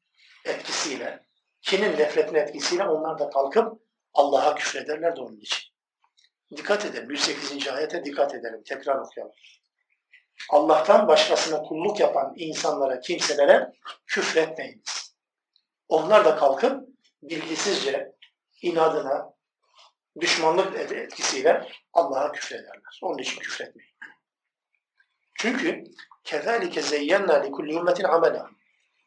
[0.44, 1.26] etkisiyle,
[1.62, 3.82] kinin nefretin etkisiyle onlar da kalkıp
[4.14, 5.70] Allah'a küfrederler de onun için.
[6.56, 7.10] Dikkat edelim.
[7.10, 7.68] 108.
[7.68, 8.62] ayete dikkat edelim.
[8.66, 9.32] Tekrar okuyalım.
[10.50, 13.72] Allah'tan başkasına kulluk yapan insanlara, kimselere
[14.06, 15.14] küfretmeyiniz.
[15.88, 16.88] Onlar da kalkıp
[17.22, 18.12] bilgisizce,
[18.62, 19.34] inadına,
[20.20, 22.98] düşmanlık etkisiyle Allah'a küfrederler.
[23.02, 23.90] Onun için küfretmeyin.
[25.38, 25.84] Çünkü
[26.82, 28.50] zeyyenna li kulli ümmetin amela.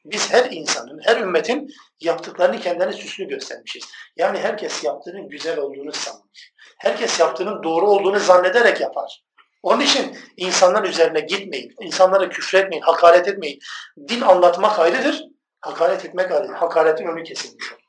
[0.05, 1.69] Biz her insanın, her ümmetin
[1.99, 3.83] yaptıklarını kendine süslü göstermişiz.
[4.15, 6.53] Yani herkes yaptığının güzel olduğunu sanmış.
[6.77, 9.23] Herkes yaptığının doğru olduğunu zannederek yapar.
[9.63, 13.59] Onun için insanlar üzerine gitmeyin, insanlara küfretmeyin, hakaret etmeyin.
[14.07, 15.23] Din anlatmak ayrıdır,
[15.61, 16.53] hakaret etmek ayrıdır.
[16.53, 17.81] Hakaretin önü kesilmiş olur.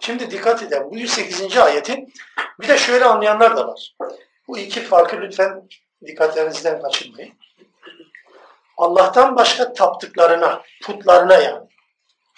[0.00, 0.90] Şimdi dikkat edin.
[0.90, 1.56] Bu 108.
[1.56, 2.06] ayeti
[2.60, 3.96] bir de şöyle anlayanlar da var.
[4.48, 5.68] Bu iki farkı lütfen
[6.06, 7.34] dikkatlerinizden kaçırmayın.
[8.76, 11.68] Allah'tan başka taptıklarına, putlarına yani.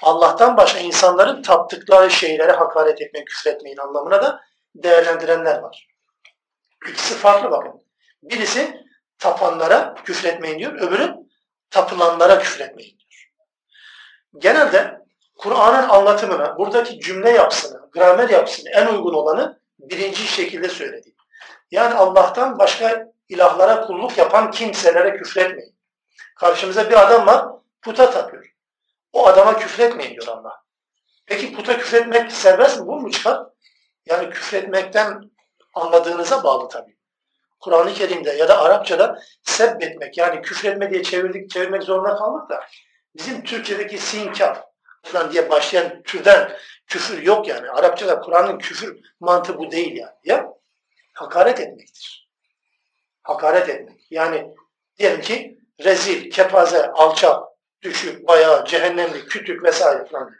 [0.02, 4.40] Allah'tan başka insanların taptıkları şeylere hakaret etmek, küfretmeyin anlamına da
[4.74, 5.88] değerlendirenler var.
[6.88, 7.85] İkisi farklı bakın.
[8.30, 8.86] Birisi
[9.18, 11.14] tapanlara küfretmeyin diyor, öbürü
[11.70, 13.30] tapılanlara küfretmeyin diyor.
[14.38, 15.00] Genelde
[15.38, 21.14] Kur'an'ın anlatımına, buradaki cümle yapısını, gramer yapısını en uygun olanı birinci şekilde söyledi.
[21.70, 25.76] Yani Allah'tan başka ilahlara kulluk yapan kimselere küfretmeyin.
[26.36, 27.46] Karşımıza bir adam var,
[27.82, 28.54] puta tapıyor.
[29.12, 30.62] O adama küfretmeyin diyor Allah.
[31.26, 32.86] Peki puta küfretmek serbest mi?
[32.86, 33.46] Bu mu çıkar?
[34.06, 35.30] Yani küfretmekten
[35.74, 36.95] anladığınıza bağlı tabii.
[37.60, 42.64] Kur'an-ı Kerim'de ya da Arapçada sebbetmek yani küfretme diye çevirdik, çevirmek zorunda kaldık da
[43.16, 44.62] bizim Türkçedeki sinkar
[45.02, 47.70] falan diye başlayan türden küfür yok yani.
[47.70, 50.14] Arapçada Kur'an'ın küfür mantığı bu değil yani.
[50.24, 50.52] Ya
[51.14, 52.28] hakaret etmektir.
[53.22, 54.06] Hakaret etmek.
[54.10, 54.54] Yani
[54.98, 57.42] diyelim ki rezil, kepaze, alçak,
[57.82, 60.30] düşük, bayağı, cehennemlik, kütük vesaire falan.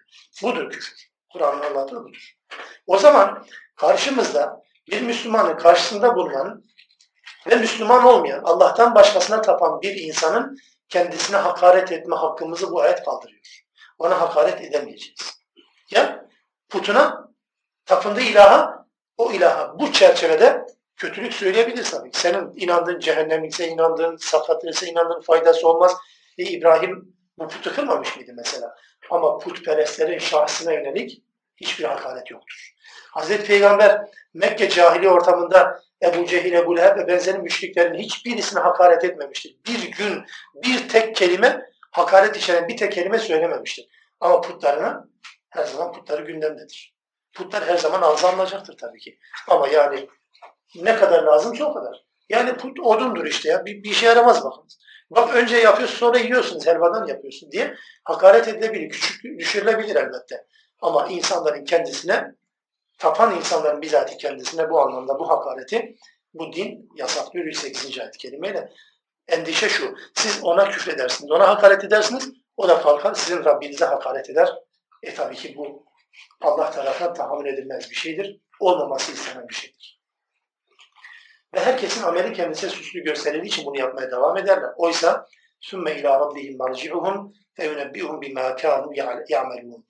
[0.43, 1.07] Budur küfür.
[1.33, 2.37] Kur'an'ın anlattığı budur.
[2.87, 3.47] O zaman
[3.77, 6.63] karşımızda bir Müslümanın karşısında bulunan
[7.51, 13.65] ve Müslüman olmayan, Allah'tan başkasına tapan bir insanın kendisine hakaret etme hakkımızı bu ayet kaldırıyor.
[13.99, 15.41] Ona hakaret edemeyeceğiz.
[15.91, 16.27] Ya
[16.69, 17.29] putuna,
[17.85, 18.87] tapındığı ilaha,
[19.17, 20.67] o ilaha bu çerçevede
[20.97, 22.11] kötülük söyleyebiliriz tabii.
[22.13, 25.97] Senin inandığın cehennemlikse inandığın, sakatlıksa inandığın faydası olmaz.
[26.39, 28.75] E, İbrahim bu putu kırmamış mıydı mesela?
[29.11, 31.23] Ama putperestlerin şahsına yönelik
[31.57, 32.73] hiçbir hakaret yoktur.
[33.11, 34.01] Hazreti Peygamber
[34.35, 39.57] Mekke cahili ortamında Ebu Cehil, Ebu Leheb ve benzeri müşriklerin hiçbirisine hakaret etmemiştir.
[39.67, 40.25] Bir gün
[40.55, 43.89] bir tek kelime hakaret içeren bir tek kelime söylememiştir.
[44.21, 45.09] Ama putlarına
[45.51, 46.97] her zaman putları gündemdedir.
[47.35, 49.19] Putlar her zaman ağza alınacaktır tabii ki.
[49.49, 50.09] Ama yani
[50.75, 52.07] ne kadar lazımsa o kadar.
[52.29, 53.65] Yani put odundur işte ya.
[53.65, 54.79] Bir, bir işe yaramaz bakınız.
[55.11, 57.75] Bak önce yapıyorsun sonra yiyorsunuz helvadan yapıyorsun diye
[58.05, 60.47] hakaret edilebilir, küçük düşürülebilir elbette.
[60.81, 62.35] Ama insanların kendisine,
[62.99, 65.97] tapan insanların bizatihi kendisine bu anlamda bu hakareti
[66.35, 67.99] bu din yasaklıyor 108.
[67.99, 68.73] ayet kelimeyle.
[69.29, 74.55] Endişe şu, siz ona küfredersiniz, ona hakaret edersiniz, o da kalkar sizin Rabbinize hakaret eder.
[75.03, 75.87] E tabii ki bu
[76.41, 78.41] Allah tarafından tahammül edilmez bir şeydir.
[78.61, 80.01] Olmaması istenen bir şeydir.
[81.55, 84.71] Ve herkesin ameli kendisine süslü gösterildiği için bunu yapmaya devam ederler.
[84.77, 85.27] Oysa
[85.61, 88.91] sümme ila rabbihim marci'uhum feyunebbihum bima kanu
[89.29, 89.87] ya'melun.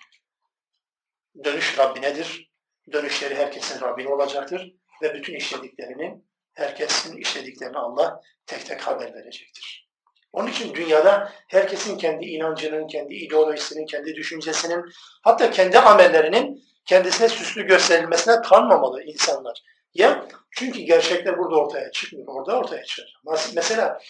[1.44, 2.45] Dönüş Rabbinedir.
[2.92, 4.74] Dönüşleri herkesin Rabbine olacaktır.
[5.02, 6.20] Ve bütün işlediklerini,
[6.54, 9.88] herkesin işlediklerini Allah tek tek haber verecektir.
[10.32, 14.84] Onun için dünyada herkesin kendi inancının, kendi ideolojisinin, kendi düşüncesinin,
[15.22, 19.62] hatta kendi amellerinin kendisine süslü gösterilmesine kanmamalı insanlar.
[19.94, 22.26] Ya çünkü gerçekler burada ortaya çıkmıyor.
[22.28, 23.10] Orada ortaya çıkacak.
[23.54, 24.00] Mesela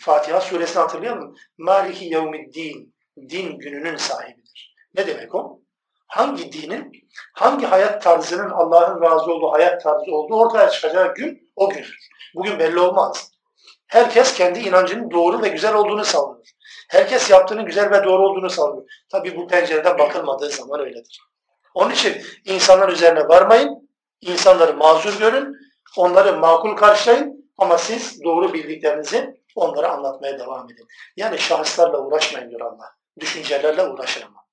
[0.00, 1.36] Fatiha suresini hatırlayalım.
[1.58, 2.94] Maliki yevmiddin.
[3.28, 4.74] Din gününün sahibidir.
[4.94, 5.63] Ne demek o?
[6.14, 6.92] Hangi dinin,
[7.32, 11.98] hangi hayat tarzının Allah'ın razı olduğu hayat tarzı olduğu ortaya çıkacağı gün o gündür.
[12.34, 13.30] Bugün belli olmaz.
[13.86, 16.46] Herkes kendi inancının doğru ve güzel olduğunu savunuyor.
[16.88, 18.86] Herkes yaptığının güzel ve doğru olduğunu savunuyor.
[19.08, 21.20] Tabi bu pencereden bakılmadığı zaman öyledir.
[21.74, 23.90] Onun için insanlar üzerine varmayın,
[24.20, 25.56] insanları mazur görün,
[25.96, 30.86] onları makul karşılayın ama siz doğru bildiklerinizi onlara anlatmaya devam edin.
[31.16, 32.90] Yani şahıslarla uğraşmayın diyor Allah.
[33.20, 34.43] Düşüncelerle uğraşın ama.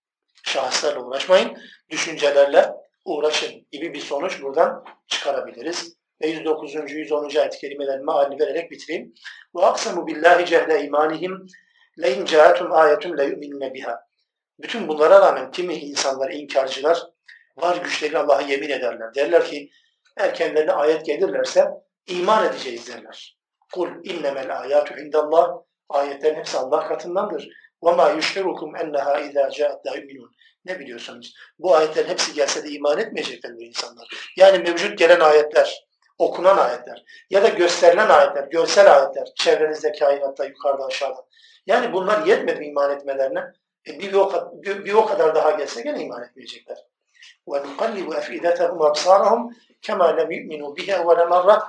[0.52, 1.58] Şahıslarla uğraşmayın.
[1.89, 2.72] Düşüncelerle
[3.06, 5.95] uğraşın gibi bir sonuç buradan çıkarabiliriz.
[6.22, 6.76] Ve 109.
[6.76, 7.36] 110.
[7.36, 9.14] ayet-i kerimelerin mealini vererek bitireyim.
[9.56, 11.47] Ve aksamu billahi cehle imanihim
[12.02, 13.99] lein ca'atum ayetun le biha.
[14.60, 17.04] Bütün bunlara rağmen kimi insanlar, inkarcılar
[17.58, 19.16] var güçleriyle Allah'a yemin ederler.
[19.16, 19.70] Derler ki
[20.18, 21.68] eğer kendilerine ayet gelirlerse
[22.08, 23.38] iman edeceğiz derler.
[23.74, 25.49] Kul innemel ayatu indallah.
[25.89, 27.49] Ayetlerin hepsi Allah katındandır.
[27.85, 30.31] وَمَا يُشْعِرُكُمْ اَنَّهَا اِذَا جَاءَتْ لَا يُؤْمِنُونَ
[30.64, 31.35] Ne biliyorsunuz?
[31.59, 34.09] Bu ayetlerin hepsi gelse de iman etmeyecekler bu insanlar.
[34.37, 35.87] Yani mevcut gelen ayetler,
[36.18, 41.27] okunan ayetler ya da gösterilen ayetler, görsel ayetler, çevrenizde, kainatta, yukarıda, aşağıda.
[41.66, 43.45] Yani bunlar yetmedi iman etmelerine.
[43.89, 46.79] E bir, o, bir, bir o kadar daha gelse gene iman etmeyecekler.
[47.47, 49.41] وَنُقَلِّبُ اَفْئِدَتَهُمْ وَابْصَارَهُمْ
[49.87, 51.62] كَمَا لَمْ يُؤْمِنُوا بِهَا وَلَمَرَّةً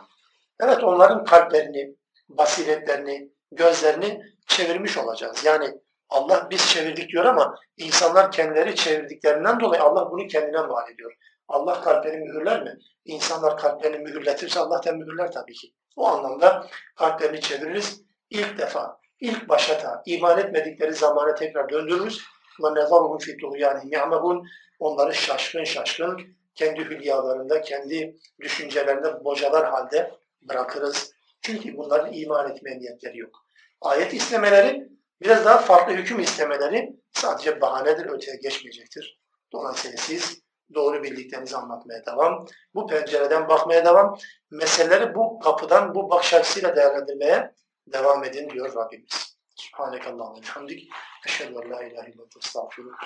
[0.59, 1.95] Evet onların kalplerini,
[2.29, 5.45] basiretlerini, gözlerini çevirmiş olacağız.
[5.45, 5.73] Yani
[6.11, 11.13] Allah biz çevirdik diyor ama insanlar kendileri çevirdiklerinden dolayı Allah bunu kendine mal ediyor.
[11.47, 12.77] Allah kalplerini mühürler mi?
[13.05, 15.73] İnsanlar kalplerini mühürletirse Allah da mühürler tabii ki.
[15.95, 18.01] O anlamda kalplerini çeviririz.
[18.29, 22.23] İlk defa, ilk başata, iman etmedikleri zamana tekrar döndürürüz.
[22.59, 24.47] وَنَظَرُهُمْ فِي طُغْيَانِهِمْ يَعْمَهُونَ
[24.79, 31.13] Onları şaşkın şaşkın kendi hülyalarında, kendi düşüncelerinde bocalar halde bırakırız.
[31.41, 33.45] Çünkü bunların iman etmeye niyetleri yok.
[33.81, 34.89] Ayet istemeleri
[35.24, 39.20] biraz daha farklı hüküm istemeleri sadece bahanedir, öteye geçmeyecektir.
[39.52, 40.42] Dolayısıyla siz
[40.74, 44.18] doğru bildiklerinizi anlatmaya devam, bu pencereden bakmaya devam,
[44.50, 47.54] meseleleri bu kapıdan, bu bakış açısıyla değerlendirmeye
[47.86, 49.36] devam edin diyor Rabbimiz.
[49.56, 50.90] Subhanekallahumma hamdik.
[51.26, 52.28] Eşhedü en la ilahe illallah.
[52.44, 52.96] Estağfurullah.